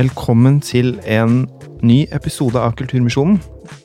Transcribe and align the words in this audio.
Velkommen 0.00 0.62
til 0.64 0.94
en 1.04 1.42
ny 1.84 2.06
episode 2.16 2.56
av 2.56 2.72
Kulturmisjonen. 2.78 3.34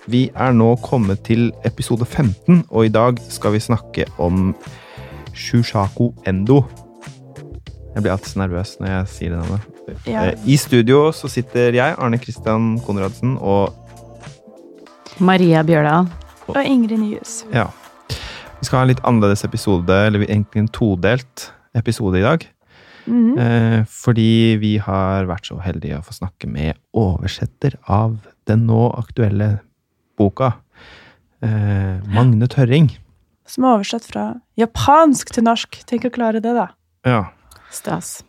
Vi 0.08 0.30
er 0.32 0.54
nå 0.56 0.70
kommet 0.80 1.26
til 1.28 1.50
episode 1.68 2.06
15, 2.08 2.62
og 2.70 2.86
i 2.88 2.92
dag 2.94 3.20
skal 3.34 3.52
vi 3.52 3.60
snakke 3.60 4.06
om 4.24 4.54
Shushako 5.36 6.14
Endo. 6.24 6.62
Jeg 7.98 8.06
blir 8.06 8.14
alltid 8.14 8.32
så 8.32 8.40
nervøs 8.46 8.72
når 8.80 8.94
jeg 8.94 9.12
sier 9.12 9.34
det 9.34 9.42
navnet. 9.42 9.84
Ja. 10.08 10.24
Eh, 10.30 10.48
I 10.48 10.56
studio 10.62 11.10
så 11.12 11.28
sitter 11.28 11.76
jeg, 11.76 11.98
Arne 12.00 12.22
Christian 12.22 12.78
Konradsen, 12.86 13.36
og 13.36 13.76
Maria 15.20 15.66
Bjørdal. 15.68 16.08
Og 16.48 16.64
Ingrid 16.64 17.02
Nyhus. 17.02 17.42
ja. 17.52 17.68
Vi 18.62 18.70
skal 18.70 18.78
ha 18.78 18.88
en 18.88 18.94
litt 18.96 19.04
annerledes 19.04 19.44
episode, 19.44 20.04
eller 20.08 20.24
egentlig 20.30 20.64
en 20.64 20.72
todelt 20.72 21.50
episode 21.76 22.24
i 22.24 22.24
dag. 22.24 22.48
Mhm. 23.06 23.38
Eh, 23.38 23.80
fordi 23.86 24.58
vi 24.62 24.78
har 24.82 25.26
vært 25.30 25.50
så 25.50 25.60
heldige 25.62 26.00
å 26.00 26.06
få 26.06 26.14
snakke 26.18 26.50
med 26.50 26.78
oversetter 26.94 27.78
av 27.88 28.18
den 28.50 28.66
nå 28.68 28.90
aktuelle 28.98 29.60
boka. 30.18 30.54
Eh, 31.42 32.02
Magne 32.14 32.48
Tørring. 32.48 32.90
Som 33.46 33.66
er 33.66 33.78
oversatt 33.78 34.08
fra 34.10 34.26
japansk 34.58 35.34
til 35.36 35.46
norsk. 35.46 35.84
Tenk 35.86 36.08
å 36.08 36.14
klare 36.14 36.42
det, 36.42 36.56
da. 36.58 36.70
Ja. 37.06 37.26
Stas. 37.72 38.24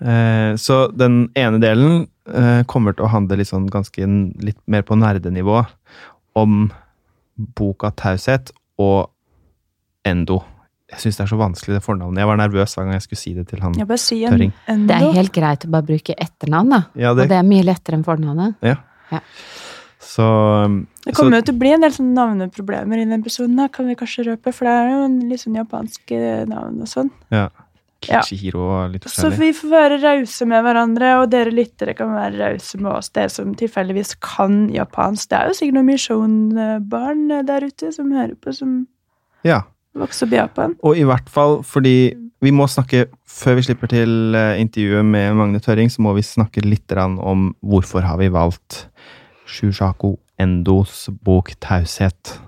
Eh, 0.00 0.54
så 0.56 0.86
den 0.96 1.28
ene 1.36 1.60
delen 1.60 2.06
eh, 2.30 2.62
kommer 2.70 2.94
til 2.96 3.04
å 3.04 3.12
handle 3.12 3.40
litt 3.40 3.50
sånn 3.50 3.68
ganske 3.72 4.06
litt 4.40 4.60
mer 4.70 4.84
på 4.86 4.96
nerdenivå 4.96 5.64
om 6.38 6.70
boka 7.58 7.90
Taushet 7.96 8.52
og 8.80 9.10
Endo. 10.06 10.40
Jeg 10.90 11.02
syns 11.04 11.20
det 11.20 11.24
er 11.24 11.30
så 11.30 11.38
vanskelig, 11.38 11.76
det 11.78 11.84
fornavnet. 11.84 12.18
Jeg 12.22 12.30
var 12.30 12.38
nervøs 12.40 12.74
hver 12.74 12.86
gang 12.88 12.96
jeg 12.96 13.04
skulle 13.06 13.22
si 13.22 13.32
det 13.36 13.46
til 13.50 13.62
han. 13.62 13.76
Jeg 13.78 13.86
bare 13.86 14.02
si 14.02 14.18
en 14.24 14.34
Tørring. 14.34 14.52
endo. 14.72 14.90
Det 14.90 14.96
er 14.98 15.18
helt 15.20 15.32
greit 15.36 15.66
å 15.66 15.70
bare 15.70 15.86
bruke 15.86 16.16
etternavn, 16.26 16.74
da. 16.74 16.82
Ja, 16.98 17.12
Og 17.12 17.20
det, 17.20 17.28
det 17.30 17.38
er 17.38 17.46
mye 17.46 17.66
lettere 17.68 17.98
enn 17.98 18.04
fornavnet. 18.06 18.68
så 20.10 20.26
um, 20.66 20.82
Det 21.06 21.14
kommer 21.14 21.40
jo 21.40 21.48
til 21.48 21.56
å 21.56 21.62
bli 21.62 21.72
en 21.76 21.86
del 21.86 21.94
sånne 21.94 22.18
navneproblemer 22.18 23.00
i 23.00 23.06
den 23.06 23.20
episoden, 23.20 23.56
da, 23.60 23.68
kan 23.72 23.86
vi 23.90 23.98
kanskje 24.00 24.26
røpe, 24.32 24.52
for 24.56 24.66
det 24.66 24.76
er 24.76 24.92
jo 24.92 25.00
en 25.06 25.18
litt 25.30 25.44
sånn 25.44 25.58
japanske 25.60 26.22
navn 26.50 26.80
og 26.82 26.90
sånn. 26.90 27.12
Ja. 27.34 27.48
Ja. 28.08 28.22
Kichihiro 28.24 28.62
og 28.64 28.94
litt 28.94 29.04
forskjellig. 29.04 29.36
Så 29.36 29.40
vi 29.42 29.50
får 29.58 29.72
være 29.74 29.98
rause 30.00 30.46
med 30.48 30.64
hverandre, 30.64 31.10
og 31.20 31.26
dere 31.34 31.52
lyttere 31.52 31.92
kan 31.98 32.14
være 32.16 32.38
rause 32.38 32.80
med 32.80 32.92
oss, 32.94 33.10
dere 33.12 33.32
som 33.32 33.52
tilfeldigvis 33.60 34.14
kan 34.24 34.62
japansk. 34.72 35.28
Det 35.28 35.36
er 35.36 35.50
jo 35.50 35.58
sikkert 35.58 35.76
noen 35.76 35.90
Mission-barn 35.90 37.26
der 37.48 37.66
ute 37.68 37.92
som 37.92 38.08
hører 38.14 38.38
på, 38.40 38.54
som 38.56 38.80
Ja. 39.44 39.62
Vokser 39.98 40.26
opp 40.26 40.34
i 40.34 40.40
Japan. 40.40 40.74
Og 40.86 40.98
i 40.98 41.06
hvert 41.06 41.30
fall 41.32 41.60
fordi 41.66 42.12
vi 42.40 42.52
må 42.56 42.64
snakke, 42.70 43.04
før 43.28 43.58
vi 43.58 43.66
slipper 43.66 43.90
til 43.92 44.36
eh, 44.36 44.60
intervjuet 44.62 45.04
med 45.04 45.36
Magne 45.36 45.60
Tørring, 45.60 45.90
så 45.92 46.00
må 46.04 46.14
vi 46.16 46.24
snakke 46.24 46.64
litt 46.64 46.92
om 46.96 47.50
hvorfor 47.60 48.06
har 48.06 48.16
vi 48.20 48.30
valgt 48.32 48.86
Shushako 49.50 50.16
Endos 50.40 51.08
bok 51.22 51.52
'Taushet'. 51.60 52.38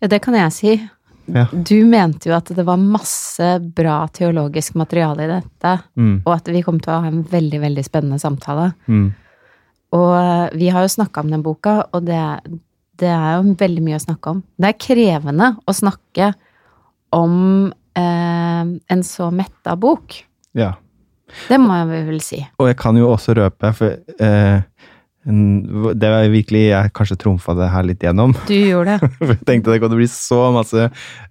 Ja, 0.00 0.08
det 0.08 0.22
kan 0.22 0.34
jeg 0.34 0.52
si. 0.52 0.80
Ja. 1.26 1.46
Du 1.52 1.84
mente 1.86 2.30
jo 2.30 2.34
at 2.34 2.48
det 2.50 2.64
var 2.66 2.80
masse 2.80 3.58
bra 3.76 4.06
teologisk 4.08 4.74
materiale 4.74 5.24
i 5.24 5.30
dette, 5.30 5.82
Mm, 5.96 6.22
og 6.24 6.32
at 6.34 6.48
vi 6.48 6.62
kom 6.62 6.80
til 6.80 6.92
å 6.92 7.00
ha 7.02 7.08
en 7.08 7.22
veldig, 7.22 7.60
veldig 7.60 7.84
spennende 7.84 8.18
samtale. 8.18 8.72
mm, 8.88 9.12
Og 9.92 10.14
eh, 10.16 10.58
vi 10.58 10.68
har 10.68 10.82
jo 10.82 10.88
snakka 10.88 11.20
om 11.20 11.30
den 11.30 11.42
boka, 11.42 11.84
og 11.92 12.04
det, 12.06 12.40
det 12.96 13.08
er 13.08 13.36
jo 13.36 13.54
veldig 13.54 13.82
mye 13.82 13.96
å 13.96 14.06
snakke 14.06 14.30
om. 14.30 14.42
Det 14.58 14.68
er 14.68 14.80
krevende 14.80 15.56
å 15.66 15.72
snakke 15.72 16.32
om 16.32 16.34
eh, 17.98 18.62
en 18.96 19.04
så 19.06 19.30
metta 19.34 19.76
bok. 19.76 20.24
ja. 20.58 20.74
Det 21.48 21.56
må 21.56 21.72
jeg 21.78 22.04
vel 22.04 22.18
si. 22.20 22.38
Og 22.60 22.66
jeg 22.68 22.76
kan 22.76 22.96
jo 22.98 23.06
også 23.08 23.32
røpe, 23.38 23.70
for 23.72 23.94
eh, 24.20 24.58
det 25.24 26.08
var 26.10 26.24
virkelig 26.32 26.60
Jeg 26.72 26.90
kanskje 26.98 27.16
trumfa 27.22 27.54
det 27.54 27.68
her 27.70 27.84
litt 27.86 28.02
gjennom. 28.02 28.32
Du 28.48 28.54
gjorde 28.56 28.96
det. 28.98 29.10
Jeg 29.30 29.38
tenkte 29.46 29.70
det 29.70 29.78
kunne 29.84 29.98
bli 30.00 30.08
så 30.10 30.40
masse 30.54 30.88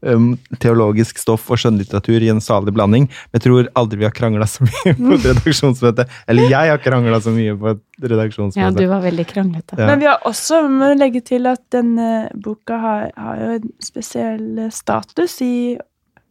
um, 0.08 0.30
teologisk 0.64 1.20
stoff 1.20 1.50
og 1.52 1.60
skjønnlitteratur 1.60 2.24
i 2.24 2.30
en 2.32 2.40
salig 2.40 2.72
blanding. 2.74 3.10
Jeg 3.36 3.44
tror 3.44 3.68
aldri 3.76 4.00
vi 4.00 4.08
har 4.08 4.16
krangla 4.16 4.48
så 4.48 4.64
mye 4.64 4.96
på 4.96 5.12
et 5.18 5.28
redaksjonsmøte. 5.34 6.06
Eller 6.32 6.48
jeg 6.54 6.72
har 6.72 6.80
krangla 6.86 7.20
så 7.20 7.34
mye 7.36 7.58
på 7.60 7.74
et 7.76 7.84
redaksjonsmøte. 8.08 8.64
Ja, 8.64 8.72
du 8.72 8.88
var 8.94 9.04
veldig 9.04 9.28
kranglete. 9.28 9.76
Ja. 9.76 9.90
Men 9.92 10.00
vi 10.00 10.08
har 10.08 10.24
også 10.30 10.62
vi 10.70 10.74
må 10.80 10.94
legge 10.96 11.24
til 11.28 11.52
at 11.52 11.62
denne 11.76 12.30
boka 12.40 12.80
har, 12.80 13.08
har 13.20 13.44
jo 13.44 13.50
en 13.60 13.70
spesiell 13.84 14.68
status 14.72 15.36
i 15.44 15.54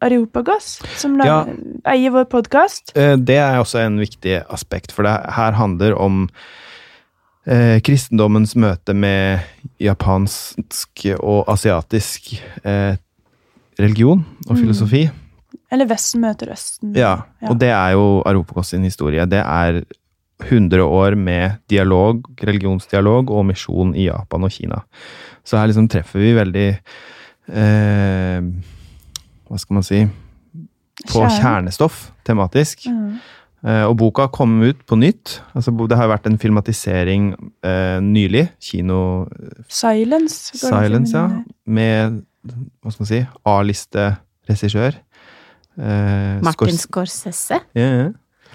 Areopagos, 0.00 0.78
som 0.96 1.18
Ja. 1.20 1.42
eier 1.84 2.10
vår 2.14 2.24
podkast. 2.32 2.96
Eh, 2.96 3.16
Det 3.20 3.36
er 3.36 3.58
også 3.60 3.82
en 3.84 3.98
viktig 4.00 4.38
aspekt, 4.48 4.92
for 4.96 5.04
det 5.04 5.12
her 5.36 5.52
handler 5.52 5.92
om 6.00 6.30
eh, 7.50 7.80
kristendommens 7.84 8.54
møte 8.56 8.94
med 8.94 9.40
japansk 9.82 11.06
og 11.18 11.48
asiatisk 11.50 12.32
eh, 12.64 12.96
religion 13.80 14.24
og 14.48 14.54
Mm. 14.56 14.60
filosofi. 14.62 15.10
Eller 15.72 15.86
Vesten 15.86 16.20
møter 16.22 16.50
Østen. 16.52 16.94
Ja, 16.96 17.22
og 17.48 17.58
det 17.58 17.68
er 17.70 17.92
jo 17.94 18.22
Aropakos 18.26 18.68
sin 18.72 18.82
historie. 18.84 19.24
Det 19.26 19.38
er 19.44 19.82
100 20.42 20.82
år 20.82 21.14
med 21.16 21.58
dialog, 21.68 22.22
religionsdialog 22.42 23.30
og 23.30 23.44
misjon 23.46 23.94
i 23.94 24.06
Japan 24.08 24.44
og 24.44 24.50
Kina. 24.50 24.80
Så 25.44 25.58
her 25.58 25.66
liksom 25.68 25.88
treffer 25.88 26.18
vi 26.18 26.32
veldig 26.34 26.68
eh, 27.52 28.40
Hva 29.50 29.58
skal 29.58 29.74
man 29.74 29.82
si 29.86 30.00
På 31.06 31.22
Kjern. 31.24 31.40
kjernestoff 31.40 32.10
tematisk. 32.24 32.86
Mhm. 32.86 33.18
Eh, 33.60 33.84
og 33.84 33.96
boka 34.00 34.24
kom 34.32 34.54
ut 34.64 34.78
på 34.88 34.96
nytt. 34.96 35.40
Altså, 35.54 35.72
det 35.88 35.96
har 35.98 36.08
vært 36.08 36.26
en 36.30 36.38
filmatisering 36.40 37.34
eh, 37.66 37.98
nylig. 38.00 38.46
Kino 38.60 39.26
Silence. 39.68 40.56
Silence, 40.56 41.12
ja. 41.16 41.26
Med 41.68 42.22
hva 42.80 42.92
skal 42.94 43.04
man 43.04 43.10
si 43.10 43.20
A-liste-regissør. 43.52 44.96
Eh, 45.80 46.40
Martin 46.44 46.78
Scorsese? 46.80 47.60
Ja, 47.76 47.90
ja. 48.04 48.08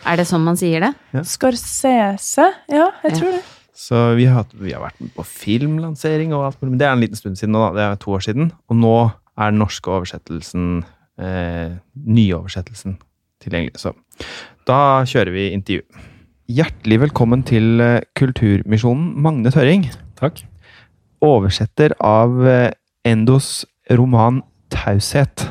Er 0.06 0.18
det 0.20 0.26
sånn 0.30 0.44
man 0.46 0.58
sier 0.60 0.82
det? 0.84 0.92
Scorsese. 1.26 2.50
Ja, 2.70 2.90
jeg 3.04 3.12
Ja. 3.14 3.18
tror 3.20 3.32
det. 3.38 3.44
Så 3.76 4.16
vi 4.16 4.26
har, 4.26 4.46
vi 4.54 4.72
har 4.72 4.82
vært 4.82 5.00
med 5.02 5.14
på 5.14 5.24
filmlansering 5.26 6.34
og 6.34 6.46
alt 6.46 6.62
mulig. 6.62 6.72
Men 6.72 6.78
det 6.80 6.88
er 6.88 6.94
en 6.94 7.02
liten 7.02 7.16
stund 7.20 7.36
siden 7.38 7.52
nå, 7.52 7.60
da. 7.60 7.74
Det 7.76 7.86
er 7.92 7.96
to 8.04 8.12
år 8.16 8.24
siden. 8.24 8.52
Og 8.70 8.76
nå 8.78 8.94
er 9.38 9.52
den 9.52 9.60
norske 9.60 9.92
oversettelsen, 9.92 10.86
eh, 11.20 11.76
nyoversettelsen, 11.96 12.98
tilgjengelig. 13.44 13.76
Så 13.78 13.94
da 14.70 15.06
kjører 15.08 15.34
vi 15.34 15.50
intervju. 15.54 15.86
Hjertelig 16.46 17.00
velkommen 17.08 17.44
til 17.46 17.82
eh, 17.82 18.02
Kulturmisjonen, 18.18 19.14
Magne 19.22 19.52
Tørring. 19.54 19.88
Takk. 20.20 20.44
Oversetter 21.26 21.96
av 22.02 22.42
eh, 22.46 22.72
Endos 23.06 23.66
roman 23.94 24.42
'Taushet'. 24.74 25.48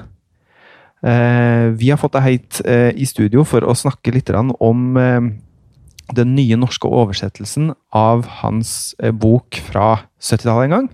Eh, 1.05 1.71
vi 1.79 1.91
har 1.91 2.01
fått 2.01 2.15
deg 2.17 2.27
hit 2.27 2.61
i 2.65 3.07
studio 3.07 3.45
for 3.47 3.67
å 3.67 3.75
snakke 3.77 4.15
litt 4.15 4.31
om 4.35 4.97
den 6.15 6.35
nye 6.35 6.57
norske 6.57 6.89
oversettelsen 6.89 7.73
av 7.93 8.25
hans 8.43 8.95
bok 9.21 9.59
fra 9.69 10.07
70-tallet 10.21 10.65
en 10.65 10.75
gang. 10.75 10.89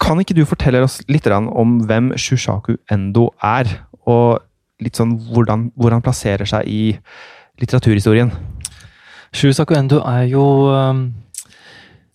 Kan 0.00 0.20
ikke 0.20 0.36
du 0.36 0.44
fortelle 0.44 0.82
oss 0.84 1.00
litt 1.08 1.26
om 1.26 1.78
hvem 1.88 2.12
Shushaku 2.16 2.76
Endo 2.92 3.30
er, 3.42 3.70
og 4.04 4.42
litt 4.82 4.96
sånn 4.98 5.18
hvordan, 5.30 5.68
hvor 5.76 5.92
han 5.94 6.02
plasserer 6.02 6.46
seg 6.48 6.66
i 6.66 6.98
litteraturhistorien? 7.60 8.32
Shusaku 9.34 9.74
Endo 9.74 10.00
er 10.06 10.28
jo 10.30 10.42
um, 10.70 11.04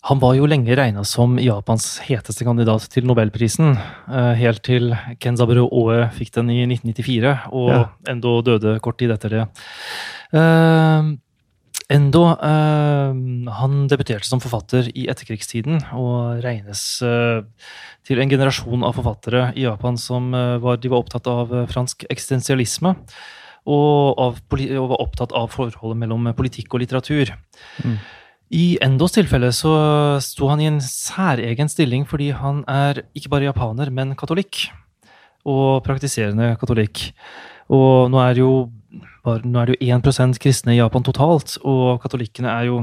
Han 0.08 0.20
var 0.22 0.32
jo 0.38 0.46
lenge 0.48 0.72
regna 0.76 1.02
som 1.04 1.36
Japans 1.40 1.98
heteste 2.06 2.44
kandidat 2.44 2.86
til 2.92 3.04
nobelprisen. 3.04 3.74
eh, 4.08 4.34
helt 4.40 4.62
til 4.64 4.94
Kenzaburo 5.20 5.66
Oe 5.68 6.06
fikk 6.16 6.32
den 6.38 6.48
i 6.50 6.62
1994, 6.64 7.34
og 7.52 7.68
Ja. 7.68 7.82
Endo 8.08 8.40
døde 8.40 8.78
kort 8.80 8.96
tid 8.98 9.10
etter 9.12 9.28
det. 9.28 9.44
Endo 11.90 12.22
eh, 12.30 13.10
han 13.56 13.74
debuterte 13.90 14.28
som 14.28 14.42
forfatter 14.42 14.92
i 14.94 15.08
etterkrigstiden 15.10 15.80
og 15.98 16.38
regnes 16.44 16.82
eh, 17.02 17.42
til 18.06 18.22
en 18.22 18.30
generasjon 18.30 18.86
av 18.86 18.94
forfattere 18.98 19.48
i 19.58 19.66
Japan 19.66 19.98
som 19.98 20.30
eh, 20.36 20.56
var, 20.62 20.78
de 20.78 20.92
var 20.92 21.02
opptatt 21.02 21.26
av 21.30 21.50
eh, 21.50 21.66
fransk 21.70 22.06
eksistensialisme. 22.06 22.94
Og, 23.70 24.16
av, 24.16 24.38
og 24.56 24.86
var 24.94 25.02
opptatt 25.02 25.34
av 25.36 25.50
forholdet 25.52 25.98
mellom 26.00 26.30
politikk 26.34 26.72
og 26.72 26.80
litteratur. 26.80 27.34
Mm. 27.84 27.98
I 28.56 28.64
Endos 28.82 29.12
tilfelle 29.14 29.50
så 29.54 29.72
sto 30.24 30.48
han 30.50 30.62
i 30.62 30.66
en 30.70 30.80
særegen 30.82 31.68
stilling 31.70 32.06
fordi 32.08 32.30
han 32.34 32.64
er 32.70 33.04
ikke 33.14 33.30
bare 33.34 33.50
japaner, 33.50 33.92
men 33.94 34.16
katolikk. 34.18 34.64
Og 35.44 35.84
praktiserende 35.84 36.54
katolikk. 36.58 37.10
Og 37.70 38.08
nå 38.10 38.18
er, 38.24 38.40
jo 38.40 38.50
bare, 39.26 39.42
nå 39.44 39.60
er 39.60 39.70
det 39.70 39.76
jo 39.80 39.96
1 39.96 40.40
kristne 40.42 40.74
i 40.74 40.80
Japan 40.80 41.04
totalt, 41.06 41.56
og 41.64 42.00
katolikkene 42.02 42.50
er 42.52 42.70
jo 42.70 42.80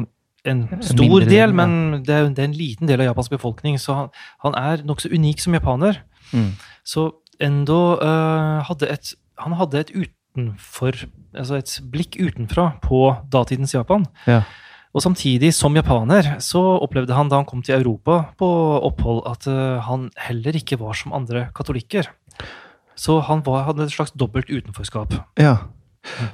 en 0.48 0.66
stor 0.86 1.19
del, 1.24 1.30
del, 1.30 1.54
men 1.56 2.04
det 2.06 2.13
er, 2.13 2.28
det 2.31 2.44
er 2.44 2.50
en 2.50 2.57
liten 2.57 2.89
del 2.89 3.01
av 3.04 3.10
Japans 3.10 3.31
befolkning, 3.31 3.80
så 3.81 3.95
han, 3.98 4.12
han 4.45 4.57
er 4.60 4.84
nokså 4.88 5.12
unik 5.12 5.44
som 5.44 5.57
japaner. 5.57 6.01
Mm. 6.31 6.54
Så 6.88 7.10
Endo 7.44 7.98
uh, 8.01 8.63
hadde 8.66 8.88
et 8.89 9.12
Han 9.38 9.54
hadde 9.60 9.78
et 9.80 9.92
utenfor 9.94 10.95
Altså 11.38 11.60
et 11.60 11.74
blikk 11.94 12.16
utenfra 12.18 12.72
på 12.81 13.12
datidens 13.30 13.75
Japan. 13.75 14.07
Ja. 14.25 14.42
Og 14.95 15.04
samtidig, 15.04 15.51
som 15.54 15.75
japaner, 15.78 16.39
så 16.42 16.62
opplevde 16.81 17.13
han 17.13 17.30
da 17.30 17.38
han 17.38 17.45
kom 17.45 17.62
til 17.62 17.75
Europa 17.75 18.31
på 18.39 18.48
opphold, 18.88 19.22
at 19.30 19.45
uh, 19.45 19.78
han 19.86 20.07
heller 20.18 20.57
ikke 20.57 20.80
var 20.81 20.98
som 20.98 21.13
andre 21.13 21.50
katolikker. 21.54 22.10
Så 22.98 23.19
han 23.28 23.44
var, 23.45 23.68
hadde 23.68 23.86
et 23.86 23.94
slags 23.94 24.16
dobbelt 24.18 24.50
utenforskap. 24.50 25.13
Ja. 25.38 25.68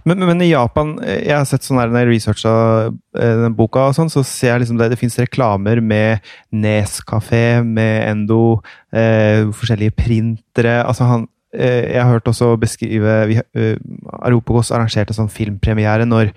Men, 0.04 0.18
men, 0.18 0.28
men 0.32 0.44
i 0.46 0.52
Japan 0.52 0.96
eh, 1.04 1.22
Jeg 1.28 1.36
har 1.38 1.48
sett 1.50 1.66
sånn 1.66 1.80
her 1.82 1.92
når 1.92 2.04
jeg 2.04 2.12
researcha 2.12 2.54
eh, 2.90 3.36
den 3.44 3.58
boka, 3.58 3.90
og 3.90 3.98
sånn, 3.98 4.12
så 4.14 4.24
ser 4.28 4.54
jeg 4.54 4.64
liksom 4.66 4.80
det, 4.80 4.92
det 4.94 5.00
fins 5.02 5.20
reklamer 5.22 5.82
med 5.84 6.34
Nes-kafé, 6.54 7.62
med 7.66 7.96
Endo, 8.10 8.60
eh, 8.96 9.46
forskjellige 9.56 9.96
printere 9.98 10.80
altså 10.84 11.10
han, 11.10 11.28
eh, 11.56 11.94
Jeg 11.94 12.02
har 12.02 12.12
hørt 12.12 12.30
også 12.30 12.54
beskrive 12.62 13.18
vi, 13.32 13.40
eh, 13.40 13.76
Aropagos 14.22 14.72
arrangerte 14.76 15.16
sånn 15.16 15.32
filmpremiere 15.32 16.08
når 16.08 16.34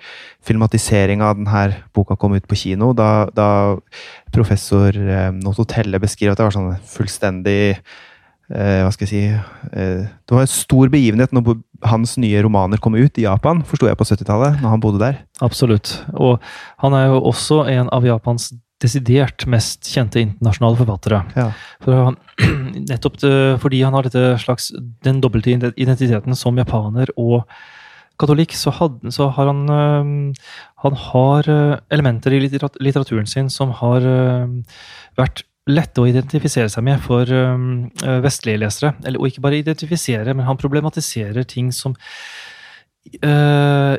filmatiseringa 0.47 1.29
av 1.29 1.39
denne 1.39 1.81
boka 1.95 2.17
kom 2.19 2.37
ut 2.37 2.47
på 2.47 2.57
kino. 2.57 2.93
Da, 2.97 3.27
da 3.35 3.49
professor 4.33 4.95
eh, 4.95 5.31
Nototelle 5.35 5.99
beskriver 6.03 6.33
at 6.33 6.41
det 6.41 6.47
var 6.47 6.55
sånn 6.55 6.77
fullstendig 6.87 7.77
hva 8.47 8.91
skal 8.95 9.07
jeg 9.07 9.11
si 9.11 9.23
eh, 9.27 10.05
Det 10.07 10.35
var 10.35 10.45
en 10.45 10.51
stor 10.51 10.91
begivenhet 10.91 11.33
når 11.35 11.57
hans 11.87 12.15
nye 12.21 12.39
romaner 12.45 12.79
kom 12.81 12.95
ut 12.95 13.19
i 13.19 13.25
Japan, 13.25 13.59
forsto 13.67 13.89
jeg 13.89 13.99
på 13.99 14.07
70-tallet, 14.07 14.61
når 14.61 14.71
han 14.73 14.83
bodde 14.83 15.01
der. 15.01 15.19
Absolutt. 15.43 15.97
Og 16.15 16.39
han 16.81 16.95
er 16.95 17.11
jo 17.11 17.19
også 17.27 17.65
en 17.69 17.91
av 17.93 18.07
Japans 18.07 18.53
desidert 18.81 19.43
mest 19.49 19.89
kjente 19.89 20.21
internasjonale 20.21 20.79
forfattere. 20.79 21.23
Ja. 21.35 21.47
For 21.83 21.97
han, 22.07 22.19
nettopp 22.91 23.19
det, 23.23 23.33
fordi 23.63 23.81
han 23.83 23.97
har 23.97 24.07
dette 24.07 24.37
slags, 24.41 24.69
den 25.05 25.19
dobbelte 25.23 25.73
identiteten 25.75 26.37
som 26.37 26.57
japaner 26.61 27.11
og 27.17 27.43
katolikk, 28.21 28.55
så, 28.57 28.71
had, 28.73 29.01
så 29.13 29.27
har 29.35 29.51
han 29.51 29.67
øh, 29.69 30.47
Han 30.85 30.95
har 30.97 31.49
elementer 31.93 32.33
i 32.33 32.39
litteraturen 32.47 33.27
sin 33.29 33.49
som 33.53 33.75
har 33.77 34.01
øh, 34.01 34.57
vært 35.17 35.43
lette 35.67 36.01
å 36.01 36.07
identifisere 36.07 36.71
seg 36.71 36.85
med 36.87 37.01
for 37.03 37.29
øh, 37.29 38.17
vestlige 38.23 38.61
lesere. 38.61 38.93
Eller, 39.03 39.19
og 39.19 39.29
ikke 39.29 39.43
bare 39.43 39.61
identifisere, 39.61 40.33
men 40.33 40.47
han 40.47 40.59
problematiserer 40.59 41.47
ting 41.49 41.71
som 41.75 41.95
øh, 43.21 43.95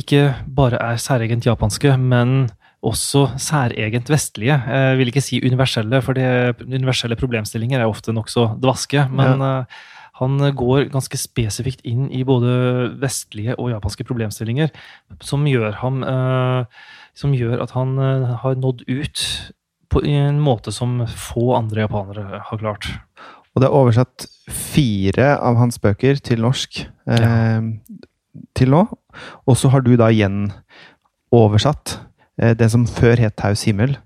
ikke 0.00 0.26
bare 0.56 0.80
er 0.82 1.00
særegent 1.00 1.46
japanske, 1.46 1.96
men 2.00 2.48
også 2.84 3.30
særegent 3.40 4.10
vestlige. 4.12 4.58
Jeg 4.68 4.98
vil 4.98 5.08
ikke 5.08 5.24
si 5.24 5.40
universelle, 5.40 6.02
for 6.04 6.16
det, 6.16 6.60
universelle 6.66 7.16
problemstillinger 7.16 7.80
er 7.80 7.88
ofte 7.88 8.12
nokså 8.12 8.50
dvaske. 8.60 9.06
Men 9.12 9.40
øh, 9.44 9.82
han 10.20 10.38
går 10.56 10.90
ganske 10.92 11.18
spesifikt 11.18 11.80
inn 11.88 12.06
i 12.14 12.22
både 12.26 12.92
vestlige 13.02 13.56
og 13.58 13.72
japanske 13.72 14.04
problemstillinger, 14.06 14.70
som 15.24 15.42
gjør, 15.48 15.72
ham, 15.80 16.04
som 17.18 17.34
gjør 17.34 17.64
at 17.64 17.74
han 17.74 17.96
har 17.98 18.54
nådd 18.62 18.84
ut 18.86 19.24
på 19.94 20.02
en 20.10 20.40
måte 20.42 20.72
som 20.74 20.98
få 21.06 21.54
andre 21.56 21.86
japanere 21.86 22.42
har 22.48 22.60
klart. 22.60 22.90
Og 23.54 23.62
det 23.62 23.68
er 23.68 23.76
oversatt 23.78 24.26
fire 24.50 25.34
av 25.38 25.58
hans 25.60 25.78
bøker 25.82 26.18
til 26.18 26.42
norsk 26.42 26.80
eh, 26.84 27.68
til 28.58 28.74
nå. 28.74 28.82
Og 29.46 29.58
så 29.58 29.70
har 29.70 29.84
du 29.86 29.92
da 29.98 30.10
igjen 30.10 30.48
oversatt 31.34 31.98
eh, 32.40 32.56
det 32.58 32.70
som 32.72 32.88
før 32.90 33.22
het 33.22 33.36
Taus 33.38 33.62
himmel, 33.68 33.96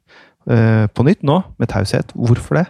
eh, 0.50 0.85
på 0.93 1.06
nytt 1.08 1.25
nå, 1.25 1.40
med 1.56 1.73
taushet. 1.73 2.12
Hvorfor 2.12 2.61
det? 2.61 2.67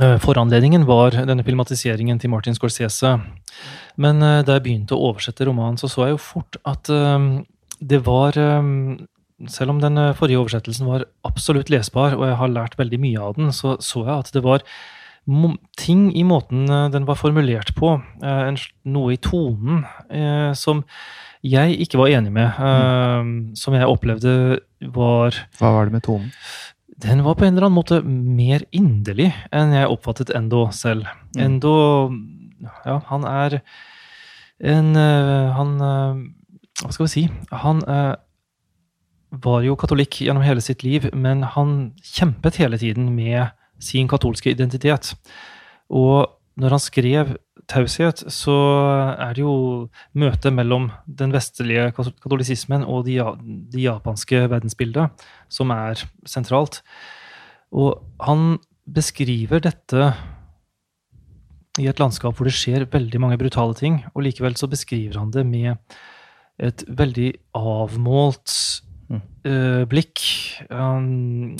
Eh, 0.00 0.18
Foranledningen 0.20 0.84
var 0.88 1.16
denne 1.16 1.44
filmatiseringen 1.44 2.20
til 2.20 2.32
Martin 2.32 2.56
Scorsese. 2.56 3.16
Men 4.00 4.22
eh, 4.24 4.42
da 4.44 4.56
jeg 4.56 4.66
begynte 4.66 4.96
å 4.96 5.10
oversette 5.12 5.48
romanen, 5.48 5.80
så 5.80 5.88
så 5.88 6.06
jeg 6.06 6.16
jo 6.18 6.22
fort 6.22 6.60
at 6.68 6.92
eh, 6.92 7.26
det 7.82 8.04
var 8.06 8.36
Selv 9.50 9.74
om 9.74 9.80
den 9.82 9.98
eh, 9.98 10.14
forrige 10.16 10.40
oversettelsen 10.40 10.88
var 10.88 11.06
absolutt 11.26 11.70
lesbar, 11.72 12.16
og 12.18 12.26
jeg 12.28 12.38
har 12.38 12.52
lært 12.52 12.78
veldig 12.78 12.98
mye 13.02 13.22
av 13.22 13.38
den, 13.38 13.52
så 13.54 13.76
så 13.82 14.04
jeg 14.06 14.14
at 14.14 14.32
det 14.34 14.42
var 14.46 14.64
ting 15.78 16.08
i 16.18 16.24
måten 16.26 16.66
eh, 16.70 16.88
den 16.94 17.06
var 17.06 17.18
formulert 17.18 17.74
på, 17.78 17.96
eh, 18.22 18.66
noe 18.84 19.14
i 19.14 19.20
tonen, 19.22 19.84
som 20.58 20.84
jeg 21.42 21.78
ikke 21.82 21.98
var 21.98 22.12
enig 22.14 22.30
med. 22.30 22.58
Mm. 22.58 23.30
Som 23.58 23.74
jeg 23.74 23.88
opplevde 23.90 24.60
var 24.94 25.34
Hva 25.58 25.72
var 25.74 25.88
det 25.88 25.98
med 25.98 26.06
tonen? 26.06 26.30
den 27.02 27.24
var 27.24 27.34
på 27.34 27.42
en 27.42 27.56
eller 27.56 27.64
annen 27.66 27.74
måte 27.74 27.96
mer 28.06 28.62
inderlig 28.70 29.32
enn 29.50 29.72
jeg 29.74 29.88
oppfattet 29.90 30.30
Endo 30.30 30.68
selv. 30.70 31.08
Mm. 31.34 31.40
Endo 31.42 31.72
Ja, 32.86 33.00
han 33.08 33.24
er 33.26 33.56
en 34.62 34.94
Han 35.56 35.72
Hva 35.82 36.92
skal 36.92 37.08
vi 37.08 37.10
si? 37.10 37.24
Han 37.50 37.82
var 39.32 39.62
jo 39.64 39.76
katolikk 39.80 40.20
gjennom 40.26 40.44
hele 40.44 40.60
sitt 40.64 40.84
liv, 40.84 41.08
men 41.16 41.42
han 41.54 41.92
kjempet 42.04 42.60
hele 42.60 42.78
tiden 42.80 43.08
med 43.16 43.54
sin 43.82 44.10
katolske 44.10 44.52
identitet. 44.52 45.14
Og 45.88 46.28
når 46.60 46.76
han 46.76 46.82
skrev 46.82 47.32
taushet, 47.70 48.24
så 48.32 48.54
er 49.16 49.32
det 49.36 49.44
jo 49.44 49.54
møtet 50.18 50.52
mellom 50.52 50.90
den 51.06 51.32
vestlige 51.32 51.88
katolisismen 51.96 52.84
og 52.84 53.06
det 53.08 53.22
de 53.72 53.86
japanske 53.86 54.44
verdensbildet 54.52 55.24
som 55.52 55.72
er 55.74 56.02
sentralt. 56.28 56.82
Og 57.72 58.02
han 58.20 58.58
beskriver 58.84 59.62
dette 59.64 60.12
i 61.80 61.88
et 61.88 62.00
landskap 62.02 62.36
hvor 62.36 62.48
det 62.48 62.56
skjer 62.56 62.84
veldig 62.92 63.20
mange 63.22 63.38
brutale 63.40 63.76
ting, 63.78 64.02
og 64.12 64.26
likevel 64.26 64.58
så 64.60 64.68
beskriver 64.68 65.16
han 65.22 65.32
det 65.32 65.46
med 65.48 65.78
et 66.60 66.84
veldig 66.84 67.30
avmålt 67.56 68.52
Eh, 69.44 69.82
blikk. 69.90 70.22
Um, 70.70 71.56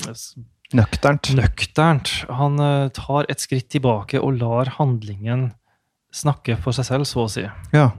Nøkternt. 0.73 1.29
nøkternt. 1.37 2.11
Han 2.33 2.57
uh, 2.57 2.89
tar 2.95 3.27
et 3.29 3.43
skritt 3.43 3.69
tilbake 3.73 4.21
og 4.21 4.39
lar 4.41 4.71
handlingen 4.79 5.51
snakke 6.13 6.57
for 6.61 6.75
seg 6.75 6.87
selv, 6.87 7.09
så 7.09 7.25
å 7.25 7.31
si. 7.31 7.45
Ja. 7.73 7.91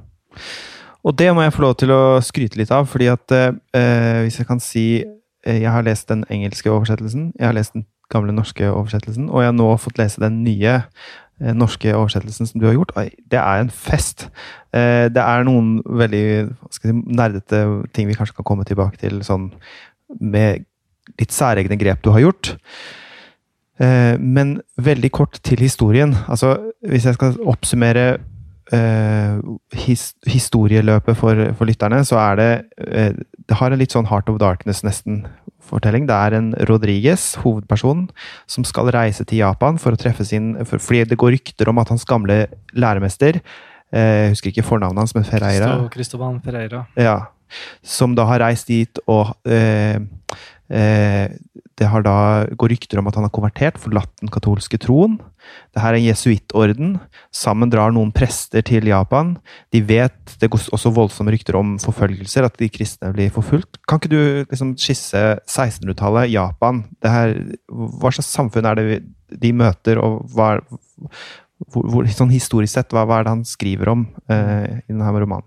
Og 1.05 1.17
det 1.19 1.31
må 1.37 1.45
jeg 1.45 1.55
få 1.55 1.67
lov 1.67 1.75
til 1.81 1.93
å 1.93 2.03
skryte 2.25 2.59
litt 2.61 2.73
av, 2.75 2.87
fordi 2.91 3.11
at 3.13 3.35
eh, 3.35 4.23
hvis 4.25 4.39
jeg 4.41 4.49
kan 4.49 4.63
si 4.63 4.87
eh, 5.05 5.59
Jeg 5.61 5.69
har 5.69 5.85
lest 5.85 6.09
den 6.09 6.25
engelske 6.33 6.73
oversettelsen, 6.73 7.33
jeg 7.39 7.47
har 7.47 7.57
lest 7.57 7.75
den 7.77 7.85
gamle 8.13 8.33
norske 8.33 8.71
oversettelsen, 8.71 9.29
og 9.29 9.43
jeg 9.43 9.51
har 9.51 9.57
nå 9.57 9.69
fått 9.81 10.01
lese 10.01 10.23
den 10.23 10.43
nye 10.47 10.79
norske 11.39 11.95
oversettelsen 11.97 12.47
som 12.47 12.61
du 12.61 12.67
har 12.69 12.77
gjort. 12.77 12.95
Det 13.31 13.41
er 13.41 13.63
en 13.63 13.73
fest! 13.73 14.29
Eh, 14.75 15.07
det 15.13 15.23
er 15.23 15.47
noen 15.47 15.79
veldig 15.85 16.27
si, 16.75 16.93
nerdete 16.93 17.65
ting 17.95 18.09
vi 18.09 18.17
kanskje 18.19 18.39
kan 18.39 18.47
komme 18.47 18.67
tilbake 18.69 19.01
til, 19.03 19.23
sånn 19.27 19.51
med 20.21 20.65
litt 21.21 21.35
særegne 21.35 21.79
grep 21.81 22.05
du 22.05 22.13
har 22.15 22.23
gjort. 22.25 22.55
Eh, 23.83 24.15
men 24.19 24.61
veldig 24.79 25.11
kort 25.15 25.41
til 25.43 25.63
historien. 25.63 26.15
Altså, 26.29 26.57
hvis 26.87 27.09
jeg 27.09 27.19
skal 27.19 27.39
oppsummere 27.51 28.19
eh, 28.73 29.39
his, 29.85 30.15
historieløpet 30.27 31.17
for, 31.17 31.41
for 31.59 31.69
lytterne, 31.69 32.01
så 32.07 32.17
er 32.23 32.37
det 32.41 32.51
eh, 32.89 33.13
Det 33.49 33.59
har 33.61 33.71
en 33.75 33.79
litt 33.79 33.93
sånn 33.93 34.07
Heart 34.09 34.31
of 34.33 34.39
Darkness, 34.41 34.83
nesten, 34.87 35.27
fortelling. 35.65 36.07
Det 36.07 36.15
er 36.15 36.35
en 36.37 36.51
Rodriguez, 36.69 37.35
hovedperson, 37.41 38.07
som 38.47 38.65
skal 38.69 38.91
reise 38.93 39.25
til 39.25 39.39
Japan 39.41 39.79
for 39.81 39.93
å 39.97 40.01
treffe 40.01 40.25
sin 40.29 40.55
for, 40.65 40.79
Fordi 40.79 41.05
det 41.09 41.17
går 41.21 41.33
rykter 41.39 41.69
om 41.73 41.79
at 41.81 41.89
hans 41.93 42.05
gamle 42.05 42.47
læremester 42.77 43.41
eh, 43.93 44.29
Jeg 44.29 44.35
husker 44.35 44.53
ikke 44.53 44.67
fornavnet 44.69 44.99
hans, 45.05 45.15
men 45.17 45.25
Ferreira. 45.25 45.71
Christo- 45.93 46.21
Ferreira. 46.45 46.85
Ja. 46.97 47.17
Som 47.83 48.15
da 48.17 48.25
har 48.29 48.41
reist 48.45 48.69
dit 48.69 48.99
og 49.07 49.35
eh, 49.47 49.97
eh, 50.69 51.29
Det 51.79 51.89
har 51.91 52.05
da 52.07 52.17
går 52.55 52.71
rykter 52.75 53.01
om 53.01 53.09
at 53.11 53.17
han 53.19 53.27
har 53.27 53.33
konvertert, 53.35 53.81
forlatt 53.83 54.13
den 54.21 54.31
katolske 54.33 54.79
troen. 54.79 55.17
Det 55.75 55.83
her 55.83 55.95
er 55.95 55.99
en 55.99 56.07
jesuittorden. 56.07 56.95
Sammen 57.35 57.73
drar 57.73 57.93
noen 57.95 58.13
prester 58.15 58.63
til 58.65 58.87
Japan. 58.89 59.35
De 59.75 59.83
vet 59.85 60.37
Det 60.41 60.51
går 60.51 60.69
også 60.77 60.93
voldsomme 60.95 61.35
rykter 61.35 61.59
om 61.59 61.77
forfølgelser, 61.83 62.47
at 62.47 62.59
de 62.61 62.71
kristne 62.73 63.13
blir 63.15 63.33
forfulgt. 63.35 63.81
Kan 63.89 64.01
ikke 64.01 64.13
du 64.13 64.23
liksom 64.49 64.75
skisse 64.81 65.23
1600-tallet, 65.49 66.33
Japan? 66.33 66.85
Her, 67.05 67.35
hva 67.69 68.15
slags 68.15 68.31
samfunn 68.31 68.71
er 68.71 68.81
det 68.81 69.03
de 69.35 69.51
møter, 69.57 69.99
og 69.99 70.29
hva 70.35 70.55
hvor, 71.71 71.87
hvor, 71.87 72.09
sånn 72.11 72.33
historisk 72.35 72.75
sett, 72.75 72.93
hva, 72.95 73.05
hva 73.09 73.21
er 73.21 73.27
det 73.27 73.35
han 73.37 73.47
skriver 73.49 73.93
om 73.95 74.07
eh, 74.33 74.81
i 74.85 74.93
denne 74.93 75.23
romanen? 75.23 75.47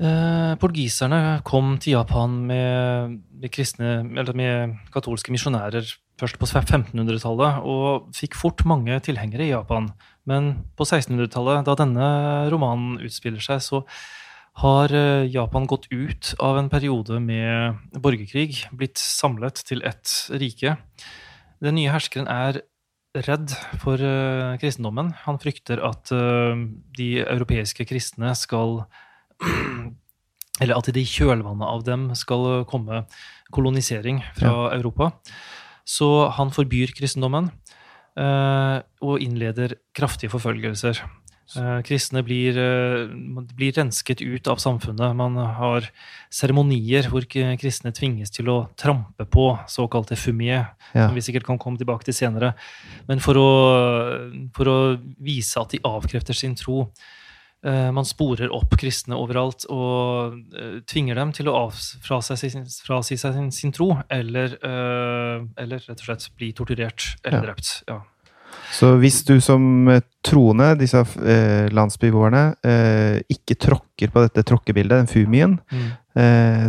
Eh, 0.00 0.54
portugiserne 0.56 1.42
kom 1.44 1.74
til 1.82 1.98
Japan 1.98 2.38
med, 2.48 3.18
med 3.42 3.52
kristne, 3.52 4.00
med 4.06 4.78
katolske 4.94 5.34
misjonærer 5.34 5.84
først 6.20 6.38
på 6.40 6.46
1500-tallet, 6.48 7.60
og 7.66 8.08
fikk 8.16 8.38
fort 8.38 8.64
mange 8.68 8.98
tilhengere 9.04 9.46
i 9.46 9.52
Japan. 9.52 9.90
Men 10.28 10.54
på 10.78 10.86
1600-tallet, 10.86 11.64
da 11.66 11.76
denne 11.78 12.08
romanen 12.52 13.00
utspiller 13.02 13.42
seg, 13.42 13.62
så 13.64 13.82
har 14.62 14.92
eh, 14.92 15.28
Japan 15.32 15.66
gått 15.68 15.88
ut 15.92 16.34
av 16.42 16.58
en 16.60 16.68
periode 16.72 17.20
med 17.20 17.80
borgerkrig, 17.96 18.66
blitt 18.76 19.00
samlet 19.00 19.64
til 19.68 19.84
ett 19.88 20.12
rike. 20.30 20.76
Den 21.62 21.78
nye 21.78 21.92
herskeren 21.92 22.28
er 22.28 22.60
redd 23.26 23.52
for 23.80 24.00
eh, 24.00 24.58
kristendommen. 24.60 25.12
Han 25.24 25.40
frykter 25.40 25.80
at 25.84 26.12
eh, 26.14 26.66
de 26.98 27.10
europeiske 27.24 27.88
kristne 27.88 28.34
skal 28.38 28.82
Eller 30.62 30.76
at 30.78 30.90
det 30.92 31.00
i 31.02 31.08
kjølvannet 31.08 31.66
av 31.66 31.82
dem 31.86 32.10
skal 32.18 32.64
komme 32.70 33.04
kolonisering 33.52 34.20
fra 34.36 34.70
Europa. 34.76 35.10
Så 35.88 36.28
han 36.36 36.52
forbyr 36.54 36.92
kristendommen 36.94 37.50
eh, 38.18 38.76
og 39.02 39.24
innleder 39.24 39.74
kraftige 39.96 40.30
forfølgelser. 40.30 41.00
Eh, 41.58 41.80
kristne 41.84 42.22
blir, 42.24 42.56
eh, 42.56 43.10
blir 43.58 43.74
rensket 43.76 44.22
ut 44.22 44.46
av 44.48 44.60
samfunnet. 44.62 45.16
Man 45.18 45.34
har 45.36 45.88
seremonier 46.32 47.10
hvor 47.10 47.26
kristne 47.26 47.92
tvinges 47.92 48.30
til 48.32 48.48
å 48.52 48.58
trampe 48.78 49.26
på 49.28 49.50
såkalte 49.68 50.16
fumier, 50.16 50.70
Ja. 50.94 51.08
som 51.08 51.14
vi 51.16 51.20
sikkert 51.20 51.44
kan 51.44 51.58
komme 51.58 51.78
tilbake 51.78 52.04
til 52.04 52.14
senere. 52.14 52.54
Men 53.08 53.18
for 53.18 53.34
å, 53.34 53.50
for 54.54 54.64
å 54.64 54.78
vise 55.20 55.60
at 55.60 55.70
de 55.70 55.82
avkrefter 55.84 56.34
sin 56.34 56.54
tro. 56.54 56.92
Eh, 57.64 57.90
Man 57.94 58.04
sporer 58.08 58.50
opp 58.52 58.74
kristne 58.80 59.14
overalt 59.14 59.66
og 59.70 60.34
eh, 60.58 60.80
tvinger 60.88 61.14
dem 61.14 61.30
til 61.32 61.46
å 61.48 61.54
frasi, 62.02 62.34
seg 63.16 63.34
sin, 63.36 63.50
sin 63.54 63.72
tro, 63.72 63.92
eller, 64.10 64.56
eh, 64.58 65.44
eller 65.62 65.78
rett 65.86 66.00
og 66.00 66.06
slett 66.08 66.26
bli 66.36 66.52
torturert 66.52 67.12
eller 67.24 67.38
Ja. 67.38 67.44
drept. 67.46 67.82
Ja. 67.88 68.00
Så 68.72 68.96
hvis 69.00 69.22
du 69.24 69.38
som 69.40 69.86
troende, 70.24 70.74
disse 70.78 71.00
landsbyboerne, 71.72 72.42
ikke 73.32 73.56
tråkker 73.56 74.10
på 74.12 74.22
dette 74.26 74.44
tråkkebildet, 74.48 75.02
den 75.02 75.06
fumien, 75.10 75.58
eh, 75.72 75.90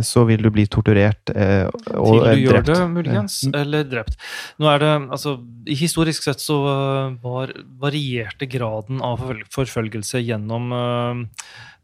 så 0.02 0.24
vil 0.28 0.40
du 0.42 0.50
bli 0.50 0.64
torturert 0.66 1.30
eh, 1.34 1.66
og 1.92 2.14
Til 2.22 2.28
eh, 2.28 2.34
du 2.34 2.42
gjør 2.46 2.64
det, 2.64 2.78
muligens, 2.94 3.42
Ja. 3.44 3.60
eller 3.60 3.84
drept. 3.84 4.16
Nå 4.58 4.68
er 4.72 4.78
det, 4.78 4.92
altså, 5.10 5.36
Historisk 5.68 6.22
sett 6.22 6.40
så 6.40 6.56
var, 7.22 7.52
varierte 7.80 8.48
graden 8.48 9.00
av 9.04 9.20
forfølgelse 9.52 10.20
gjennom 10.24 10.72
uh, 10.72 11.24